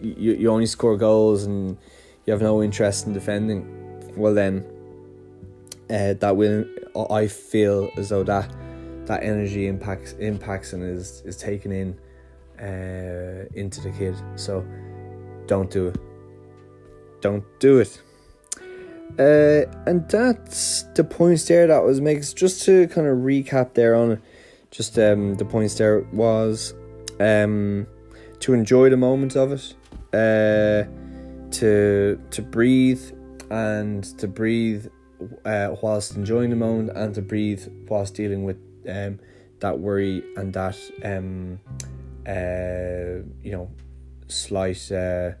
you, 0.00 0.32
you 0.34 0.50
only 0.50 0.66
score 0.66 0.96
goals 0.96 1.44
and 1.44 1.76
you 2.24 2.32
have 2.32 2.42
no 2.42 2.62
interest 2.62 3.06
in 3.06 3.12
defending. 3.12 4.12
Well 4.16 4.34
then, 4.34 4.64
uh, 5.90 6.14
that 6.14 6.36
will 6.36 6.64
I 7.10 7.28
feel 7.28 7.90
as 7.96 8.08
though 8.08 8.24
that 8.24 8.50
that 9.06 9.22
energy 9.22 9.66
impacts 9.66 10.12
impacts 10.14 10.72
and 10.72 10.82
is 10.82 11.22
is 11.24 11.36
taken 11.36 11.72
in 11.72 11.98
uh, 12.60 13.46
into 13.54 13.80
the 13.80 13.90
kid. 13.90 14.16
So 14.36 14.64
don't 15.46 15.70
do 15.70 15.88
it. 15.88 15.96
Don't 17.20 17.44
do 17.58 17.78
it. 17.78 18.00
Uh, 19.18 19.64
and 19.86 20.08
that's 20.08 20.82
the 20.94 21.02
points 21.02 21.46
there 21.46 21.66
that 21.66 21.82
was 21.82 22.00
makes 22.00 22.32
just 22.32 22.62
to 22.64 22.86
kind 22.88 23.06
of 23.06 23.18
recap 23.18 23.74
there 23.74 23.94
on 23.96 24.20
just 24.70 24.98
um, 24.98 25.34
the 25.36 25.44
points 25.44 25.74
there 25.74 26.00
was 26.12 26.74
um, 27.18 27.86
to 28.38 28.52
enjoy 28.52 28.90
the 28.90 28.96
moment 28.96 29.34
of 29.34 29.52
it 29.52 29.74
uh, 30.12 30.84
to 31.50 32.20
to 32.30 32.42
breathe 32.42 33.10
and 33.50 34.04
to 34.18 34.28
breathe 34.28 34.86
uh, 35.44 35.74
whilst 35.82 36.16
enjoying 36.16 36.50
the 36.50 36.56
moment 36.56 36.90
and 36.94 37.14
to 37.14 37.22
breathe 37.22 37.66
whilst 37.88 38.14
dealing 38.14 38.44
with 38.44 38.56
um, 38.88 39.18
that 39.60 39.78
worry 39.78 40.22
and 40.36 40.52
that 40.52 40.76
um, 41.04 41.58
uh, 42.26 43.24
you 43.42 43.52
know 43.52 43.70
slight 44.28 44.90
uh, 44.92 45.32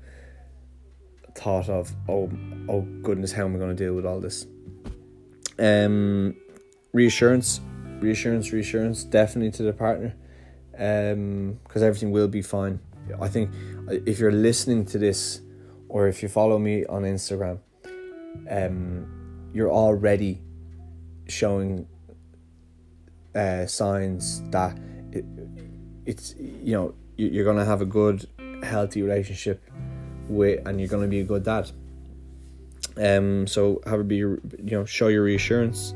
thought 1.34 1.68
of 1.68 1.92
oh 2.08 2.30
oh 2.68 2.80
goodness 3.02 3.32
how 3.32 3.44
am 3.44 3.54
I 3.54 3.58
going 3.58 3.76
to 3.76 3.84
deal 3.84 3.94
with 3.94 4.06
all 4.06 4.20
this? 4.20 4.46
Um, 5.58 6.36
reassurance 6.92 7.60
reassurance 8.00 8.52
reassurance 8.52 9.04
definitely 9.04 9.50
to 9.52 9.62
the 9.64 9.72
partner 9.72 10.14
because 10.72 11.12
um, 11.12 11.58
everything 11.74 12.12
will 12.12 12.28
be 12.28 12.42
fine. 12.42 12.80
I 13.20 13.28
think 13.28 13.50
if 13.88 14.18
you're 14.18 14.32
listening 14.32 14.84
to 14.86 14.98
this 14.98 15.40
or 15.88 16.08
if 16.08 16.22
you 16.22 16.28
follow 16.28 16.58
me 16.58 16.84
on 16.86 17.02
Instagram 17.02 17.58
um, 18.50 19.17
you're 19.52 19.70
already 19.70 20.40
showing 21.28 21.86
uh, 23.34 23.66
signs 23.66 24.42
that 24.50 24.78
it, 25.12 25.24
it's 26.06 26.34
you 26.38 26.72
know 26.72 26.94
you're 27.16 27.44
gonna 27.44 27.64
have 27.64 27.80
a 27.80 27.86
good 27.86 28.26
healthy 28.62 29.02
relationship 29.02 29.62
with 30.28 30.66
and 30.66 30.80
you're 30.80 30.88
gonna 30.88 31.06
be 31.06 31.20
a 31.20 31.24
good 31.24 31.44
dad. 31.44 31.70
Um 32.96 33.46
so 33.46 33.80
have 33.86 34.00
it 34.00 34.08
be 34.08 34.16
you 34.16 34.40
know 34.64 34.84
show 34.84 35.08
your 35.08 35.22
reassurance. 35.22 35.94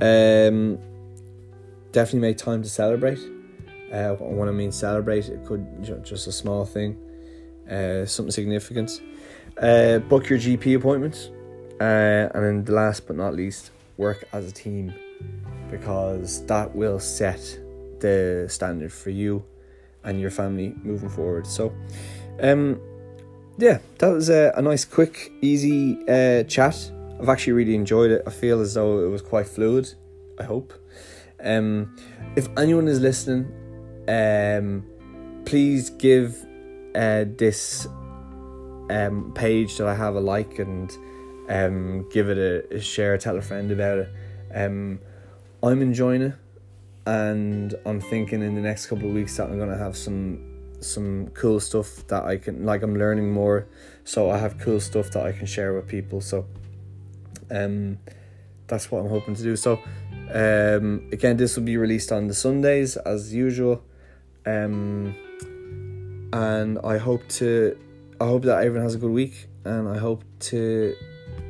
Um 0.00 0.78
definitely 1.92 2.20
make 2.20 2.38
time 2.38 2.62
to 2.62 2.68
celebrate. 2.68 3.20
Uh 3.92 4.14
when 4.14 4.48
i 4.48 4.52
mean 4.52 4.72
celebrate 4.72 5.28
it 5.28 5.44
could 5.44 5.66
you 5.82 5.94
know, 5.94 6.00
just 6.00 6.26
a 6.26 6.32
small 6.32 6.64
thing 6.64 6.96
uh 7.70 8.04
something 8.06 8.32
significant. 8.32 9.00
Uh 9.60 9.98
book 9.98 10.28
your 10.28 10.38
gp 10.38 10.76
appointments 10.76 11.30
uh, 11.80 12.30
and 12.34 12.44
then 12.44 12.64
the 12.64 12.72
last 12.72 13.06
but 13.06 13.16
not 13.16 13.34
least, 13.34 13.70
work 13.96 14.24
as 14.32 14.48
a 14.48 14.52
team 14.52 14.92
because 15.70 16.44
that 16.46 16.74
will 16.74 16.98
set 16.98 17.58
the 18.00 18.46
standard 18.48 18.92
for 18.92 19.10
you 19.10 19.44
and 20.04 20.20
your 20.20 20.30
family 20.30 20.74
moving 20.82 21.08
forward. 21.08 21.46
So, 21.46 21.72
um, 22.40 22.80
yeah, 23.56 23.78
that 23.98 24.08
was 24.08 24.28
a, 24.28 24.52
a 24.56 24.62
nice, 24.62 24.84
quick, 24.84 25.32
easy 25.40 25.98
uh, 26.08 26.44
chat. 26.44 26.90
I've 27.20 27.28
actually 27.28 27.54
really 27.54 27.74
enjoyed 27.74 28.10
it. 28.10 28.22
I 28.26 28.30
feel 28.30 28.60
as 28.60 28.74
though 28.74 29.04
it 29.04 29.08
was 29.08 29.22
quite 29.22 29.46
fluid. 29.46 29.92
I 30.38 30.44
hope. 30.44 30.72
Um, 31.42 31.96
if 32.36 32.48
anyone 32.56 32.88
is 32.88 33.00
listening, 33.00 33.46
um, 34.08 34.84
please 35.44 35.90
give 35.90 36.44
uh, 36.94 37.24
this 37.36 37.86
um, 38.90 39.32
page 39.34 39.76
that 39.78 39.86
I 39.86 39.94
have 39.94 40.16
a 40.16 40.20
like 40.20 40.58
and 40.58 40.90
um, 41.48 42.08
give 42.10 42.28
it 42.28 42.38
a, 42.38 42.76
a 42.76 42.80
share, 42.80 43.16
tell 43.18 43.36
a 43.36 43.42
friend 43.42 43.70
about 43.70 43.98
it. 43.98 44.08
Um, 44.54 45.00
I'm 45.62 45.82
enjoying 45.82 46.22
it, 46.22 46.34
and 47.06 47.74
I'm 47.86 48.00
thinking 48.00 48.42
in 48.42 48.54
the 48.54 48.60
next 48.60 48.86
couple 48.86 49.08
of 49.08 49.14
weeks 49.14 49.36
that 49.36 49.48
I'm 49.48 49.58
gonna 49.58 49.78
have 49.78 49.96
some 49.96 50.50
some 50.80 51.28
cool 51.28 51.60
stuff 51.60 52.06
that 52.08 52.24
I 52.24 52.36
can 52.36 52.64
like. 52.64 52.82
I'm 52.82 52.96
learning 52.96 53.32
more, 53.32 53.66
so 54.04 54.30
I 54.30 54.38
have 54.38 54.58
cool 54.58 54.80
stuff 54.80 55.10
that 55.12 55.24
I 55.24 55.32
can 55.32 55.46
share 55.46 55.72
with 55.72 55.88
people. 55.88 56.20
So, 56.20 56.46
um, 57.50 57.98
that's 58.66 58.90
what 58.90 59.00
I'm 59.00 59.08
hoping 59.08 59.34
to 59.34 59.42
do. 59.42 59.56
So, 59.56 59.80
um, 60.32 61.08
again, 61.12 61.36
this 61.36 61.56
will 61.56 61.64
be 61.64 61.76
released 61.76 62.12
on 62.12 62.28
the 62.28 62.34
Sundays 62.34 62.96
as 62.96 63.34
usual. 63.34 63.82
Um, 64.46 65.14
and 66.32 66.78
I 66.84 66.98
hope 66.98 67.26
to, 67.28 67.78
I 68.20 68.26
hope 68.26 68.42
that 68.42 68.58
everyone 68.64 68.82
has 68.82 68.94
a 68.94 68.98
good 68.98 69.10
week, 69.10 69.48
and 69.64 69.88
I 69.88 69.98
hope 69.98 70.24
to, 70.50 70.94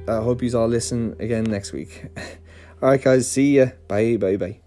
I 0.06 0.22
hope 0.22 0.42
you 0.42 0.58
all 0.58 0.68
listen 0.68 1.16
again 1.18 1.44
next 1.44 1.72
week. 1.72 2.06
all 2.82 2.90
right, 2.90 3.02
guys, 3.02 3.30
see 3.30 3.56
ya. 3.56 3.68
Bye, 3.88 4.16
bye, 4.16 4.36
bye. 4.36 4.63